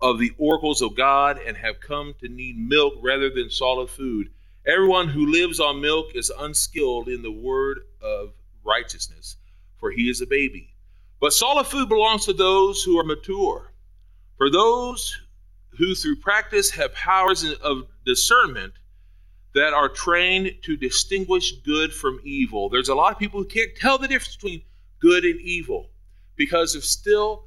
of 0.00 0.18
the 0.18 0.32
oracles 0.38 0.82
of 0.82 0.96
God 0.96 1.38
and 1.38 1.56
have 1.56 1.80
come 1.80 2.14
to 2.20 2.28
need 2.28 2.56
milk 2.58 2.94
rather 3.02 3.30
than 3.30 3.50
solid 3.50 3.90
food 3.90 4.30
Everyone 4.64 5.08
who 5.08 5.26
lives 5.26 5.58
on 5.58 5.80
milk 5.80 6.14
is 6.14 6.30
unskilled 6.38 7.08
in 7.08 7.22
the 7.22 7.32
word 7.32 7.80
of 8.00 8.32
righteousness, 8.64 9.36
for 9.80 9.90
he 9.90 10.08
is 10.08 10.20
a 10.20 10.26
baby. 10.26 10.72
But 11.20 11.32
solid 11.32 11.66
food 11.66 11.88
belongs 11.88 12.26
to 12.26 12.32
those 12.32 12.80
who 12.84 12.96
are 12.96 13.04
mature. 13.04 13.72
For 14.38 14.50
those 14.50 15.20
who 15.78 15.96
through 15.96 16.20
practice 16.20 16.70
have 16.70 16.94
powers 16.94 17.44
of 17.60 17.88
discernment 18.06 18.74
that 19.54 19.74
are 19.74 19.88
trained 19.88 20.54
to 20.62 20.76
distinguish 20.76 21.52
good 21.64 21.92
from 21.92 22.20
evil. 22.24 22.68
There's 22.68 22.88
a 22.88 22.94
lot 22.94 23.12
of 23.12 23.18
people 23.18 23.40
who 23.40 23.46
can't 23.46 23.74
tell 23.76 23.98
the 23.98 24.08
difference 24.08 24.36
between 24.36 24.62
good 24.98 25.24
and 25.24 25.40
evil 25.40 25.90
because 26.36 26.72
they're 26.72 26.82
still 26.82 27.44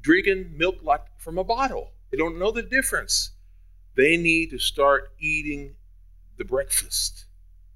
drinking 0.00 0.52
milk 0.56 0.76
like 0.82 1.02
from 1.18 1.38
a 1.38 1.44
bottle. 1.44 1.92
They 2.10 2.16
don't 2.16 2.38
know 2.38 2.50
the 2.50 2.62
difference. 2.62 3.32
They 3.94 4.16
need 4.16 4.50
to 4.50 4.58
start 4.58 5.12
eating 5.20 5.74
the 6.38 6.44
breakfast. 6.44 7.26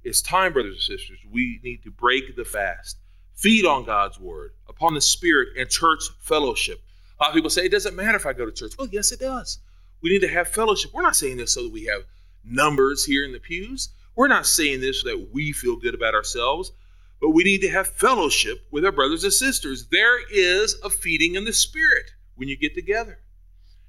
It's 0.05 0.23
time, 0.23 0.53
brothers 0.53 0.75
and 0.75 0.99
sisters. 0.99 1.19
We 1.31 1.61
need 1.63 1.83
to 1.85 1.91
break 1.91 2.35
the 2.35 2.45
fast, 2.45 2.97
feed 3.35 3.65
on 3.65 3.85
God's 3.85 4.19
word, 4.19 4.53
upon 4.69 4.95
the 4.95 5.01
Spirit 5.01 5.51
and 5.57 5.69
church 5.69 6.03
fellowship. 6.21 6.81
A 7.21 7.25
lot 7.25 7.31
of 7.31 7.35
people 7.35 7.51
say 7.51 7.67
it 7.67 7.73
doesn't 7.73 7.95
matter 7.95 8.17
if 8.17 8.27
I 8.27 8.33
go 8.33 8.47
to 8.47 8.53
church. 8.53 8.73
Well, 8.79 8.89
yes, 8.91 9.13
it 9.13 9.21
does. 9.21 9.59
We 10.01 10.11
need 10.11 10.21
to 10.21 10.29
have 10.29 10.49
fellowship. 10.49 10.93
We're 10.93 11.03
not 11.03 11.15
saying 11.15 11.37
this 11.37 11.55
so 11.55 11.63
that 11.65 11.73
we 11.73 11.85
have 11.85 12.03
numbers 12.45 13.05
here 13.05 13.25
in 13.25 13.33
the 13.33 13.41
pews. 13.41 13.91
We're 14.15 14.29
not 14.29 14.47
saying 14.47 14.81
this 14.81 15.03
so 15.03 15.09
that 15.09 15.33
we 15.33 15.53
feel 15.53 15.77
good 15.77 15.95
about 15.95 16.15
ourselves, 16.15 16.73
but 17.21 17.31
we 17.31 17.45
need 17.45 17.63
to 17.63 17.71
have 17.71 17.89
fellowship 17.89 18.67
with 18.71 18.85
our 18.85 18.93
brothers 18.93 19.25
and 19.25 19.33
sisters. 19.33 19.87
There 19.91 20.19
is 20.31 20.77
a 20.85 20.91
feeding 20.91 21.37
in 21.37 21.45
the 21.45 21.53
Spirit 21.53 22.11
when 22.35 22.49
you 22.49 22.57
get 22.57 22.75
together. 22.75 23.19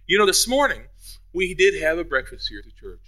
You 0.08 0.18
know, 0.20 0.26
this 0.26 0.48
morning 0.48 0.84
we 1.34 1.54
did 1.54 1.82
have 1.82 1.98
a 1.98 2.04
breakfast 2.04 2.48
here 2.50 2.60
at 2.60 2.66
the 2.66 2.72
church. 2.72 3.02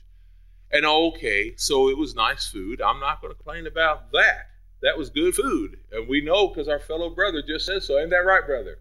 And 0.71 0.86
okay, 0.86 1.55
so 1.55 1.89
it 1.89 1.97
was 1.97 2.15
nice 2.15 2.47
food. 2.47 2.81
I'm 2.81 2.99
not 2.99 3.21
going 3.21 3.31
to 3.31 3.38
complain 3.38 3.67
about 3.67 4.12
that. 4.12 4.49
That 4.81 4.97
was 4.97 5.10
good 5.10 5.36
food. 5.36 5.77
And 5.91 6.08
we 6.08 6.21
know 6.21 6.47
because 6.47 6.67
our 6.67 6.79
fellow 6.79 7.10
brother 7.10 7.41
just 7.41 7.65
said 7.65 7.84
so. 7.84 7.97
Ain't 7.97 8.10
that 8.10 8.17
right, 8.17 8.45
brother? 8.45 8.79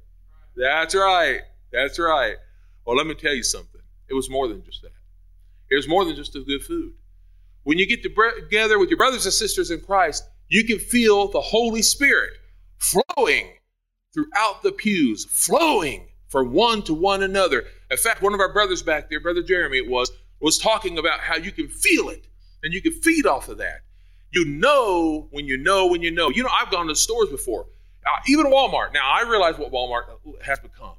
That's 0.56 0.94
right. 0.94 1.42
That's 1.72 1.98
right. 1.98 2.36
Well, 2.84 2.96
let 2.96 3.06
me 3.06 3.14
tell 3.14 3.34
you 3.34 3.42
something. 3.42 3.80
It 4.08 4.14
was 4.14 4.28
more 4.28 4.48
than 4.48 4.64
just 4.64 4.82
that. 4.82 4.92
It 5.70 5.76
was 5.76 5.88
more 5.88 6.04
than 6.04 6.16
just 6.16 6.32
the 6.32 6.40
good 6.40 6.62
food. 6.62 6.92
When 7.64 7.78
you 7.78 7.86
get 7.86 8.02
together 8.02 8.78
with 8.78 8.90
your 8.90 8.98
brothers 8.98 9.24
and 9.24 9.32
sisters 9.32 9.70
in 9.70 9.80
Christ, 9.80 10.24
you 10.48 10.64
can 10.64 10.78
feel 10.78 11.28
the 11.28 11.40
Holy 11.40 11.82
Spirit 11.82 12.30
flowing 12.78 13.48
throughout 14.12 14.62
the 14.62 14.72
pews, 14.72 15.24
flowing 15.24 16.08
from 16.28 16.52
one 16.52 16.82
to 16.82 16.94
one 16.94 17.22
another. 17.22 17.64
In 17.90 17.96
fact, 17.96 18.22
one 18.22 18.34
of 18.34 18.40
our 18.40 18.52
brothers 18.52 18.82
back 18.82 19.08
there, 19.08 19.20
Brother 19.20 19.42
Jeremy, 19.42 19.78
it 19.78 19.88
was, 19.88 20.10
was 20.40 20.58
talking 20.58 20.98
about 20.98 21.20
how 21.20 21.36
you 21.36 21.50
can 21.50 21.68
feel 21.68 22.08
it 22.10 22.26
and 22.62 22.72
you 22.72 22.82
can 22.82 22.92
feed 22.92 23.26
off 23.26 23.48
of 23.48 23.58
that. 23.58 23.80
You 24.32 24.44
know 24.44 25.28
when 25.30 25.46
you 25.46 25.56
know 25.56 25.86
when 25.86 26.02
you 26.02 26.10
know. 26.10 26.28
You 26.28 26.42
know, 26.42 26.50
I've 26.50 26.70
gone 26.70 26.88
to 26.88 26.94
stores 26.96 27.28
before, 27.28 27.66
uh, 28.04 28.10
even 28.26 28.46
Walmart. 28.46 28.92
Now, 28.92 29.08
I 29.08 29.22
realize 29.28 29.58
what 29.58 29.72
Walmart 29.72 30.04
has 30.42 30.58
become. 30.58 30.96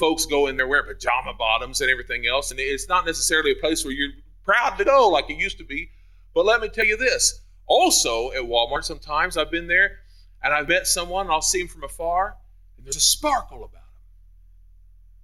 Folks 0.00 0.26
go 0.26 0.48
in 0.48 0.56
there 0.56 0.66
wearing 0.66 0.86
pajama 0.86 1.34
bottoms 1.34 1.80
and 1.80 1.90
everything 1.90 2.26
else, 2.26 2.50
and 2.50 2.58
it's 2.58 2.88
not 2.88 3.06
necessarily 3.06 3.52
a 3.52 3.56
place 3.56 3.84
where 3.84 3.94
you're 3.94 4.10
proud 4.44 4.76
to 4.78 4.84
go 4.84 5.08
like 5.08 5.30
it 5.30 5.36
used 5.36 5.58
to 5.58 5.64
be. 5.64 5.90
But 6.34 6.46
let 6.46 6.60
me 6.60 6.68
tell 6.68 6.86
you 6.86 6.96
this 6.96 7.42
also 7.66 8.32
at 8.32 8.42
Walmart, 8.42 8.84
sometimes 8.84 9.36
I've 9.36 9.50
been 9.50 9.68
there 9.68 10.00
and 10.42 10.52
I've 10.52 10.68
met 10.68 10.88
someone 10.88 11.26
and 11.26 11.32
I'll 11.32 11.42
see 11.42 11.60
them 11.60 11.68
from 11.68 11.84
afar, 11.84 12.36
and 12.76 12.84
there's 12.84 12.96
a 12.96 13.00
sparkle 13.00 13.58
about 13.58 13.72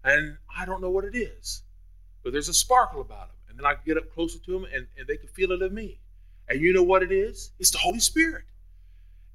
them. 0.05 0.13
And 0.13 0.39
I 0.57 0.65
don't 0.65 0.81
know 0.81 0.91
what 0.91 1.05
it 1.05 1.17
is 1.17 1.63
but 2.27 2.33
there's 2.33 2.49
a 2.49 2.55
sparkle 2.55 3.01
about 3.01 3.29
them. 3.29 3.37
And 3.49 3.57
then 3.57 3.65
I 3.65 3.77
get 3.87 3.97
up 3.97 4.13
closer 4.13 4.41
to 4.41 4.51
them 4.51 4.67
and, 4.75 4.89
and 4.99 5.07
they 5.07 5.17
can 5.17 5.29
feel 5.29 5.53
it 5.53 5.63
in 5.63 5.73
me. 5.73 6.01
And 6.49 6.61
you 6.61 6.73
know 6.73 6.83
what 6.83 7.05
it 7.05 7.13
is? 7.13 7.53
It's 7.61 7.71
the 7.71 7.79
Holy 7.79 8.01
Spirit. 8.01 8.43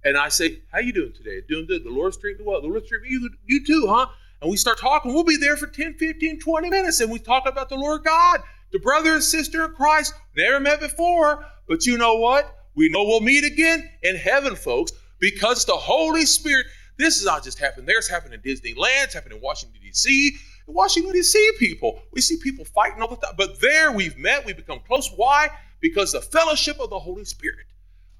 And 0.03 0.17
I 0.17 0.27
say, 0.27 0.59
how 0.73 0.79
you 0.79 0.91
doing 0.91 1.13
today? 1.13 1.39
Doing 1.47 1.67
good. 1.67 1.85
The 1.85 1.89
Lord's 1.89 2.17
treating 2.17 2.43
you 2.43 2.51
well. 2.51 2.59
The 2.59 2.67
Lord's 2.67 2.89
treating 2.89 3.09
you, 3.09 3.29
you 3.45 3.65
too, 3.65 3.85
huh? 3.87 4.07
And 4.41 4.49
we 4.49 4.57
start 4.57 4.79
talking. 4.79 5.13
We'll 5.13 5.23
be 5.23 5.37
there 5.37 5.55
for 5.55 5.67
10, 5.67 5.95
15, 5.95 6.39
20 6.39 6.69
minutes. 6.69 6.99
And 6.99 7.11
we 7.11 7.19
talk 7.19 7.47
about 7.47 7.69
the 7.69 7.75
Lord 7.75 8.03
God, 8.03 8.41
the 8.71 8.79
brother 8.79 9.13
and 9.13 9.23
sister 9.23 9.65
in 9.65 9.71
Christ. 9.73 10.13
Never 10.35 10.59
met 10.59 10.79
before. 10.79 11.45
But 11.67 11.85
you 11.85 11.97
know 11.97 12.15
what? 12.15 12.57
We 12.75 12.89
know 12.89 13.03
we'll 13.03 13.21
meet 13.21 13.43
again 13.43 13.89
in 14.01 14.15
heaven, 14.15 14.55
folks, 14.55 14.93
because 15.19 15.65
the 15.65 15.75
Holy 15.75 16.25
Spirit, 16.25 16.65
this 16.97 17.17
is 17.17 17.25
not 17.25 17.43
just 17.43 17.59
happening 17.59 17.85
there. 17.85 17.97
It's 17.97 18.07
happening 18.07 18.39
in 18.43 18.51
Disneyland. 18.51 19.03
It's 19.03 19.13
happening 19.13 19.37
in 19.37 19.43
Washington, 19.43 19.79
D.C. 19.81 20.35
In 20.67 20.73
Washington, 20.73 21.11
D.C., 21.11 21.51
people, 21.59 22.01
we 22.11 22.21
see 22.21 22.37
people 22.37 22.65
fighting 22.65 23.01
all 23.01 23.09
the 23.09 23.17
time. 23.17 23.35
But 23.37 23.59
there 23.59 23.91
we've 23.91 24.17
met, 24.17 24.45
we've 24.45 24.55
become 24.55 24.79
close. 24.87 25.09
Why? 25.15 25.49
Because 25.81 26.13
the 26.13 26.21
fellowship 26.21 26.79
of 26.79 26.89
the 26.89 26.99
Holy 26.99 27.25
Spirit. 27.25 27.65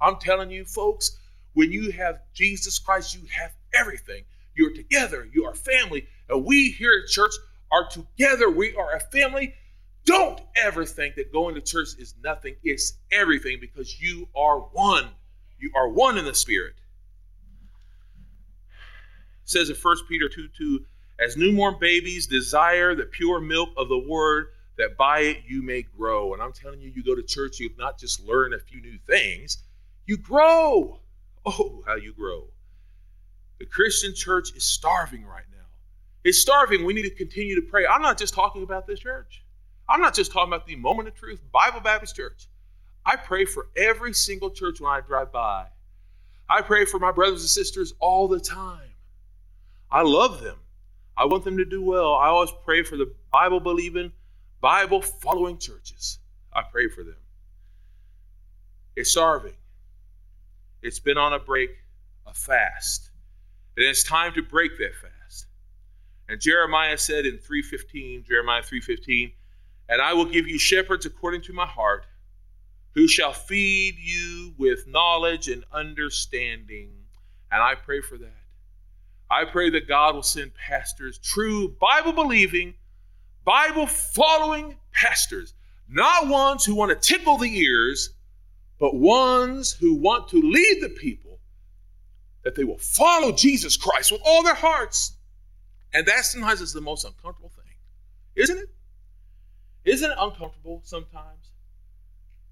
I'm 0.01 0.17
telling 0.17 0.51
you, 0.51 0.65
folks, 0.65 1.17
when 1.53 1.71
you 1.71 1.91
have 1.91 2.19
Jesus 2.33 2.79
Christ, 2.79 3.15
you 3.15 3.21
have 3.31 3.51
everything. 3.73 4.23
You're 4.55 4.73
together, 4.73 5.27
you 5.31 5.45
are 5.45 5.55
family. 5.55 6.07
And 6.29 6.45
we 6.45 6.71
here 6.71 7.01
at 7.03 7.09
church 7.09 7.33
are 7.71 7.87
together. 7.87 8.49
We 8.49 8.75
are 8.75 8.95
a 8.95 8.99
family. 8.99 9.53
Don't 10.05 10.41
ever 10.55 10.85
think 10.85 11.15
that 11.15 11.31
going 11.31 11.55
to 11.55 11.61
church 11.61 11.89
is 11.99 12.15
nothing. 12.23 12.55
It's 12.63 12.93
everything 13.11 13.59
because 13.59 14.01
you 14.01 14.27
are 14.35 14.59
one. 14.59 15.09
You 15.59 15.71
are 15.75 15.89
one 15.89 16.17
in 16.17 16.25
the 16.25 16.33
Spirit. 16.33 16.73
It 19.43 19.49
says 19.49 19.69
in 19.69 19.75
1 19.75 19.97
Peter 20.09 20.27
2 20.27 20.47
2, 20.57 20.85
as 21.19 21.37
newborn 21.37 21.75
babies 21.79 22.25
desire 22.25 22.95
the 22.95 23.05
pure 23.05 23.39
milk 23.39 23.69
of 23.77 23.89
the 23.89 23.97
word, 23.97 24.47
that 24.77 24.97
by 24.97 25.19
it 25.19 25.37
you 25.47 25.61
may 25.61 25.83
grow. 25.83 26.33
And 26.33 26.41
I'm 26.41 26.53
telling 26.53 26.81
you, 26.81 26.89
you 26.89 27.03
go 27.03 27.13
to 27.13 27.21
church, 27.21 27.59
you 27.59 27.69
not 27.77 27.99
just 27.99 28.25
learn 28.25 28.53
a 28.53 28.59
few 28.59 28.81
new 28.81 28.97
things, 29.07 29.59
you 30.07 30.17
grow. 30.17 30.99
Oh, 31.45 31.83
how 31.85 31.95
you 31.95 32.13
grow. 32.13 32.47
The 33.61 33.67
Christian 33.67 34.15
church 34.15 34.55
is 34.55 34.63
starving 34.63 35.23
right 35.23 35.43
now. 35.51 35.67
It's 36.23 36.39
starving. 36.39 36.83
We 36.83 36.95
need 36.95 37.03
to 37.03 37.13
continue 37.13 37.53
to 37.53 37.61
pray. 37.61 37.85
I'm 37.85 38.01
not 38.01 38.17
just 38.17 38.33
talking 38.33 38.63
about 38.63 38.87
this 38.87 39.01
church. 39.01 39.43
I'm 39.87 40.01
not 40.01 40.15
just 40.15 40.31
talking 40.31 40.51
about 40.51 40.65
the 40.65 40.75
Moment 40.77 41.09
of 41.09 41.13
Truth 41.13 41.43
Bible 41.51 41.79
Baptist 41.79 42.15
Church. 42.15 42.47
I 43.05 43.17
pray 43.17 43.45
for 43.45 43.67
every 43.77 44.13
single 44.13 44.49
church 44.49 44.81
when 44.81 44.91
I 44.91 45.01
drive 45.01 45.31
by. 45.31 45.67
I 46.49 46.63
pray 46.63 46.85
for 46.85 46.99
my 46.99 47.11
brothers 47.11 47.41
and 47.41 47.49
sisters 47.51 47.93
all 47.99 48.27
the 48.27 48.39
time. 48.39 48.89
I 49.91 50.01
love 50.01 50.41
them. 50.41 50.57
I 51.15 51.25
want 51.25 51.43
them 51.43 51.57
to 51.57 51.65
do 51.65 51.83
well. 51.83 52.15
I 52.15 52.29
always 52.29 52.51
pray 52.65 52.81
for 52.81 52.97
the 52.97 53.13
Bible 53.31 53.59
believing, 53.59 54.11
Bible 54.59 55.03
following 55.03 55.59
churches. 55.59 56.17
I 56.51 56.63
pray 56.63 56.89
for 56.89 57.03
them. 57.03 57.21
It's 58.95 59.11
starving. 59.11 59.53
It's 60.81 60.97
been 60.97 61.19
on 61.19 61.33
a 61.33 61.39
break, 61.39 61.69
a 62.25 62.33
fast. 62.33 63.10
And 63.77 63.85
it's 63.85 64.03
time 64.03 64.33
to 64.33 64.41
break 64.41 64.77
that 64.77 64.95
fast. 64.95 65.47
And 66.27 66.39
Jeremiah 66.39 66.97
said 66.97 67.25
in 67.25 67.37
3:15, 67.37 68.23
Jeremiah 68.23 68.63
3:15, 68.63 69.33
"And 69.89 70.01
I 70.01 70.13
will 70.13 70.25
give 70.25 70.47
you 70.47 70.57
shepherds 70.59 71.05
according 71.05 71.41
to 71.43 71.53
my 71.53 71.65
heart, 71.65 72.05
who 72.93 73.07
shall 73.07 73.33
feed 73.33 73.97
you 73.97 74.53
with 74.57 74.87
knowledge 74.87 75.47
and 75.47 75.63
understanding." 75.71 77.05
And 77.51 77.61
I 77.61 77.75
pray 77.75 78.01
for 78.01 78.17
that. 78.17 78.45
I 79.29 79.45
pray 79.45 79.69
that 79.71 79.87
God 79.87 80.15
will 80.15 80.23
send 80.23 80.53
pastors, 80.53 81.17
true 81.17 81.69
Bible 81.79 82.11
believing, 82.11 82.75
Bible 83.45 83.87
following 83.87 84.77
pastors, 84.91 85.53
not 85.87 86.27
ones 86.27 86.65
who 86.65 86.75
want 86.75 86.89
to 86.91 87.15
tickle 87.15 87.37
the 87.37 87.57
ears, 87.57 88.13
but 88.77 88.95
ones 88.95 89.73
who 89.73 89.93
want 89.93 90.27
to 90.29 90.41
lead 90.41 90.81
the 90.81 90.89
people 90.89 91.20
that 92.43 92.55
they 92.55 92.63
will 92.63 92.77
follow 92.77 93.31
Jesus 93.31 93.77
Christ 93.77 94.11
with 94.11 94.21
all 94.25 94.43
their 94.43 94.55
hearts. 94.55 95.15
And 95.93 96.05
that 96.07 96.25
sometimes 96.25 96.61
is 96.61 96.73
the 96.73 96.81
most 96.81 97.05
uncomfortable 97.05 97.51
thing, 97.55 97.73
isn't 98.35 98.57
it? 98.57 98.69
Isn't 99.83 100.11
it 100.11 100.17
uncomfortable 100.19 100.81
sometimes? 100.83 101.51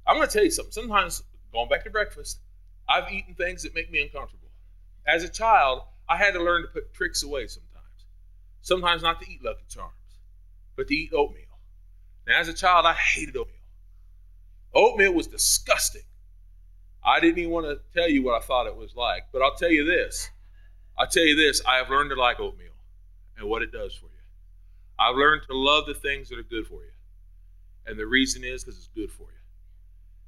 I'm 0.05 0.17
going 0.17 0.27
to 0.27 0.33
tell 0.33 0.43
you 0.43 0.51
something. 0.51 0.71
Sometimes, 0.71 1.23
going 1.53 1.69
back 1.69 1.83
to 1.83 1.89
breakfast, 1.89 2.39
I've 2.89 3.11
eaten 3.11 3.35
things 3.35 3.63
that 3.63 3.75
make 3.75 3.91
me 3.91 4.01
uncomfortable. 4.01 4.49
As 5.07 5.23
a 5.23 5.29
child, 5.29 5.83
I 6.09 6.17
had 6.17 6.33
to 6.33 6.43
learn 6.43 6.63
to 6.63 6.67
put 6.67 6.93
Trix 6.93 7.23
away 7.23 7.47
sometimes. 7.47 7.69
Sometimes 8.61 9.03
not 9.03 9.21
to 9.21 9.31
eat 9.31 9.43
Lucky 9.43 9.63
Charms, 9.69 9.93
but 10.75 10.87
to 10.87 10.95
eat 10.95 11.11
oatmeal. 11.13 11.45
Now, 12.27 12.39
as 12.39 12.47
a 12.47 12.53
child, 12.53 12.85
I 12.85 12.93
hated 12.93 13.37
oatmeal. 13.37 13.55
Oatmeal 14.73 15.13
was 15.13 15.27
disgusting. 15.27 16.01
I 17.03 17.19
didn't 17.19 17.39
even 17.39 17.51
want 17.51 17.65
to 17.65 17.79
tell 17.99 18.09
you 18.09 18.23
what 18.23 18.41
I 18.41 18.45
thought 18.45 18.67
it 18.67 18.75
was 18.75 18.95
like, 18.95 19.23
but 19.31 19.41
I'll 19.41 19.55
tell 19.55 19.71
you 19.71 19.85
this. 19.85 20.29
I'll 20.97 21.07
tell 21.07 21.23
you 21.23 21.35
this 21.35 21.61
I 21.65 21.77
have 21.77 21.89
learned 21.89 22.09
to 22.11 22.15
like 22.15 22.39
oatmeal 22.39 22.73
and 23.37 23.47
what 23.47 23.61
it 23.61 23.71
does 23.71 23.95
for 23.95 24.05
you. 24.05 24.11
I've 24.99 25.15
learned 25.15 25.43
to 25.49 25.55
love 25.55 25.85
the 25.85 25.93
things 25.93 26.29
that 26.29 26.37
are 26.37 26.43
good 26.43 26.67
for 26.67 26.83
you. 26.83 26.91
And 27.85 27.97
the 27.97 28.05
reason 28.05 28.43
is 28.43 28.63
because 28.63 28.77
it's 28.77 28.89
good 28.93 29.11
for 29.11 29.23
you. 29.23 29.39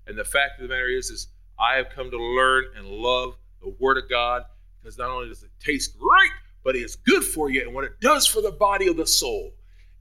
And 0.08 0.18
the 0.18 0.24
fact 0.24 0.60
of 0.60 0.68
the 0.68 0.74
matter 0.74 0.88
is, 0.88 1.10
is 1.10 1.28
I 1.60 1.76
have 1.76 1.90
come 1.90 2.10
to 2.10 2.18
learn 2.18 2.66
and 2.78 2.88
love 2.88 3.36
the 3.62 3.76
Word 3.80 3.98
of 3.98 4.10
God 4.10 4.44
because 4.82 4.98
not 4.98 5.10
only 5.10 5.28
does 5.28 5.44
it 5.44 5.52
taste 5.60 6.00
great, 6.00 6.32
but 6.64 6.76
it's 6.76 6.96
good 6.96 7.24
for 7.24 7.52
you. 7.52 7.62
And 7.62 7.74
what 7.74 7.84
it 7.84 8.00
does 8.00 8.26
for 8.26 8.42
the 8.42 8.52
body 8.52 8.88
of 8.88 8.98
the 8.98 9.06
soul, 9.06 9.52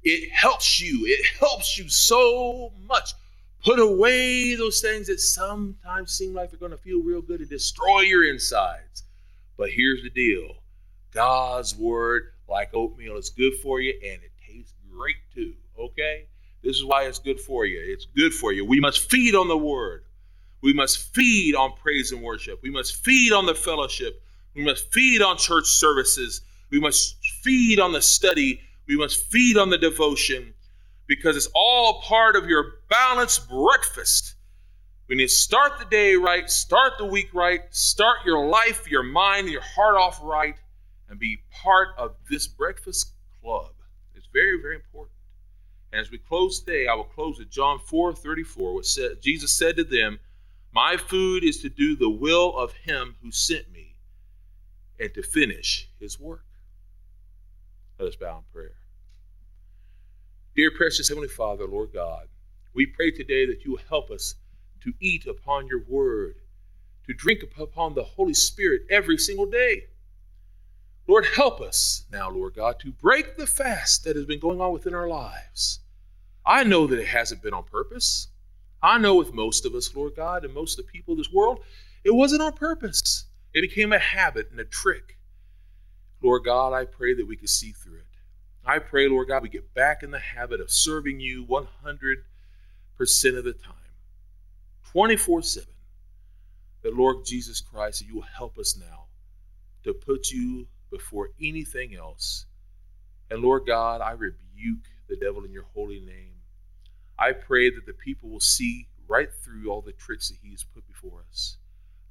it 0.03 0.31
helps 0.31 0.81
you. 0.81 1.05
It 1.07 1.27
helps 1.39 1.77
you 1.77 1.89
so 1.89 2.73
much. 2.87 3.13
Put 3.65 3.79
away 3.79 4.55
those 4.55 4.81
things 4.81 5.09
that 5.09 5.21
sometimes 5.21 6.13
seem 6.13 6.33
like 6.33 6.51
they're 6.51 6.59
going 6.59 6.71
to 6.73 6.79
feel 6.79 7.03
real 7.03 7.21
good 7.21 7.41
and 7.41 7.49
destroy 7.49 8.01
your 8.01 8.25
insides. 8.25 9.05
But 9.59 9.71
here's 9.71 10.03
the 10.03 10.11
deal 10.11 10.57
God's 11.13 11.77
word, 11.77 12.33
like 12.49 12.73
oatmeal, 12.73 13.17
is 13.19 13.31
good 13.31 13.55
for 13.63 13.81
you 13.81 13.93
and 14.03 14.23
it 14.23 14.33
tastes 14.47 14.75
great 14.91 15.17
too. 15.35 15.55
Okay? 15.79 16.27
This 16.63 16.77
is 16.77 16.85
why 16.85 17.05
it's 17.05 17.19
good 17.19 17.41
for 17.41 17.67
you. 17.67 17.81
It's 17.83 18.07
good 18.17 18.33
for 18.33 18.53
you. 18.53 18.65
We 18.65 18.81
must 18.81 19.11
feed 19.11 19.35
on 19.35 19.49
the 19.49 19.59
word. 19.59 20.05
We 20.63 20.73
must 20.73 21.15
feed 21.15 21.55
on 21.55 21.73
praise 21.73 22.13
and 22.13 22.23
worship. 22.23 22.61
We 22.63 22.71
must 22.71 22.97
feed 23.05 23.33
on 23.33 23.47
the 23.47 23.55
fellowship. 23.55 24.23
We 24.55 24.65
must 24.65 24.93
feed 24.93 25.23
on 25.23 25.37
church 25.39 25.67
services. 25.67 26.43
We 26.71 26.81
must 26.81 27.17
feed 27.43 27.81
on 27.81 27.93
the 27.93 28.03
study. 28.03 28.61
We 28.87 28.97
must 28.97 29.31
feed 29.31 29.57
on 29.57 29.71
the 29.71 29.79
devotion 29.79 30.55
because 31.07 31.37
it's 31.37 31.49
all 31.55 32.03
part 32.03 32.37
of 32.37 32.47
your 32.47 32.80
balanced 32.91 33.49
breakfast. 33.49 34.35
We 35.09 35.17
need 35.17 35.29
to 35.29 35.33
start 35.33 35.79
the 35.79 35.87
day 35.87 36.17
right, 36.17 36.49
start 36.51 36.93
the 36.99 37.07
week 37.07 37.33
right, 37.33 37.63
start 37.71 38.19
your 38.27 38.47
life, 38.47 38.89
your 38.91 39.03
mind, 39.03 39.49
your 39.49 39.63
heart 39.63 39.97
off 39.97 40.21
right, 40.23 40.57
and 41.09 41.19
be 41.19 41.39
part 41.51 41.89
of 41.97 42.15
this 42.29 42.47
breakfast 42.47 43.13
club. 43.41 43.73
It's 44.15 44.29
very, 44.33 44.61
very 44.61 44.77
important. 44.77 45.17
And 45.93 46.01
as 46.01 46.11
we 46.11 46.19
close 46.19 46.61
today, 46.61 46.87
I 46.87 46.95
will 46.95 47.05
close 47.05 47.39
with 47.39 47.51
John 47.51 47.81
4 47.87 48.13
34, 48.13 48.75
which 48.75 48.87
said, 48.87 49.23
Jesus 49.23 49.53
said 49.53 49.77
to 49.77 49.85
them, 49.85 50.21
My 50.73 50.97
food 50.97 51.43
is 51.43 51.61
to 51.63 51.69
do 51.69 51.97
the 51.97 52.11
will 52.11 52.57
of 52.57 52.73
him 52.73 53.17
who 53.23 53.33
sent 53.33 53.73
me 53.73 53.97
and 55.01 55.13
to 55.15 55.23
finish 55.23 55.89
his 55.99 56.21
work. 56.21 56.45
Let 57.99 58.09
us 58.09 58.17
bow 58.17 58.39
in 58.39 58.45
prayer. 58.53 58.77
Dear 60.55 60.71
precious 60.71 61.09
Heavenly 61.09 61.29
Father, 61.29 61.67
Lord 61.67 61.93
God, 61.93 62.29
we 62.75 62.87
pray 62.87 63.11
today 63.11 63.47
that 63.47 63.65
you 63.65 63.73
will 63.73 63.81
help 63.89 64.11
us 64.11 64.35
to 64.83 64.93
eat 65.01 65.27
upon 65.27 65.67
your 65.67 65.83
word, 65.89 66.37
to 67.07 67.15
drink 67.15 67.43
upon 67.59 67.95
the 67.95 68.05
Holy 68.05 68.35
Spirit 68.35 68.83
every 68.91 69.19
single 69.19 69.47
day. 69.47 69.85
Lord, 71.07 71.27
help 71.35 71.61
us 71.61 72.05
now, 72.13 72.31
Lord 72.31 72.55
God, 72.55 72.79
to 72.81 72.93
break 72.93 73.37
the 73.37 73.47
fast 73.47 74.05
that 74.05 74.17
has 74.17 74.27
been 74.27 74.39
going 74.39 74.61
on 74.61 74.73
within 74.73 74.95
our 74.95 75.09
lives. 75.09 75.81
I 76.47 76.65
know 76.65 76.87
that 76.87 76.99
it 76.99 77.09
hasn't 77.09 77.43
been 77.43 77.55
on 77.55 77.65
purpose. 77.65 78.29
I 78.83 78.99
know 78.99 79.17
with 79.17 79.35
most 79.35 79.67
of 79.67 79.75
us, 79.75 79.95
Lord 79.95 80.15
God, 80.17 80.45
and 80.45 80.55
most 80.55 80.79
of 80.79 80.87
the 80.87 80.93
people 80.93 81.13
of 81.13 81.19
this 81.19 81.33
world, 81.33 81.61
it 82.05 82.15
wasn't 82.15 82.43
on 82.43 82.53
purpose. 82.53 83.25
It 83.53 83.63
became 83.63 83.93
a 83.93 83.99
habit 83.99 84.49
and 84.51 84.61
a 84.61 84.65
trick. 84.65 85.19
Lord 86.23 86.45
God, 86.45 86.73
I 86.73 86.85
pray 86.85 87.15
that 87.15 87.27
we 87.27 87.37
could 87.37 87.49
see 87.49 87.73
through 87.73 87.97
it. 87.97 88.05
I 88.65 88.79
pray, 88.79 89.09
Lord 89.09 89.29
God, 89.29 89.43
we 89.43 89.49
get 89.49 89.75
back 89.75 90.03
in 90.03 90.11
the 90.11 90.19
habit 90.19 90.61
of 90.61 90.71
serving 90.71 91.19
you 91.19 91.45
100% 91.47 92.15
of 93.01 93.45
the 93.45 93.55
time, 93.55 93.75
24 94.93 95.43
7. 95.43 95.69
That, 96.83 96.95
Lord 96.95 97.25
Jesus 97.25 97.61
Christ, 97.61 98.05
you 98.07 98.15
will 98.15 98.23
help 98.23 98.59
us 98.59 98.77
now 98.77 99.05
to 99.85 99.95
put 99.95 100.31
you 100.31 100.67
before 100.91 101.31
anything 101.41 101.95
else. 101.95 102.47
And 103.31 103.43
Lord 103.43 103.63
God, 103.67 104.01
I 104.01 104.13
rebuke 104.13 104.85
the 105.09 105.17
devil 105.17 105.45
in 105.45 105.53
your 105.53 105.67
holy 105.75 106.01
name. 106.01 106.35
I 107.19 107.33
pray 107.33 107.71
that 107.71 107.87
the 107.87 107.93
people 107.93 108.29
will 108.29 108.41
see 108.41 108.89
right 109.09 109.29
through 109.33 109.71
all 109.71 109.81
the 109.83 109.93
tricks 109.93 110.29
that 110.29 110.39
he 110.43 110.51
has 110.51 110.65
put 110.65 110.87
before 110.87 111.25
us. 111.31 111.57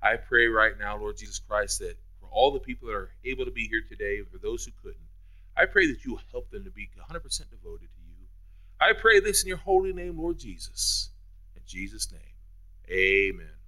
I 0.02 0.16
pray 0.16 0.48
right 0.48 0.74
now, 0.80 0.98
Lord 0.98 1.18
Jesus 1.18 1.40
Christ, 1.40 1.80
that 1.80 1.98
for 2.20 2.30
all 2.32 2.52
the 2.52 2.60
people 2.60 2.88
that 2.88 2.96
are 2.96 3.12
able 3.26 3.46
to 3.46 3.52
be 3.52 3.68
here 3.68 3.82
today, 3.88 4.22
for 4.32 4.38
those 4.38 4.66
who 4.66 4.72
couldn't, 4.82 5.06
I 5.58 5.66
pray 5.66 5.88
that 5.88 6.06
you 6.06 6.12
will 6.12 6.22
help 6.32 6.50
them 6.52 6.64
to 6.64 6.72
be 6.72 6.90
100% 6.98 7.22
devoted. 7.50 7.90
I 8.80 8.94
pray 8.94 9.20
this 9.20 9.44
in 9.44 9.50
your 9.50 9.58
holy 9.58 9.94
name, 9.94 10.18
Lord 10.18 10.40
Jesus. 10.40 11.10
In 11.56 11.62
Jesus' 11.66 12.12
name, 12.12 12.22
amen. 12.90 13.59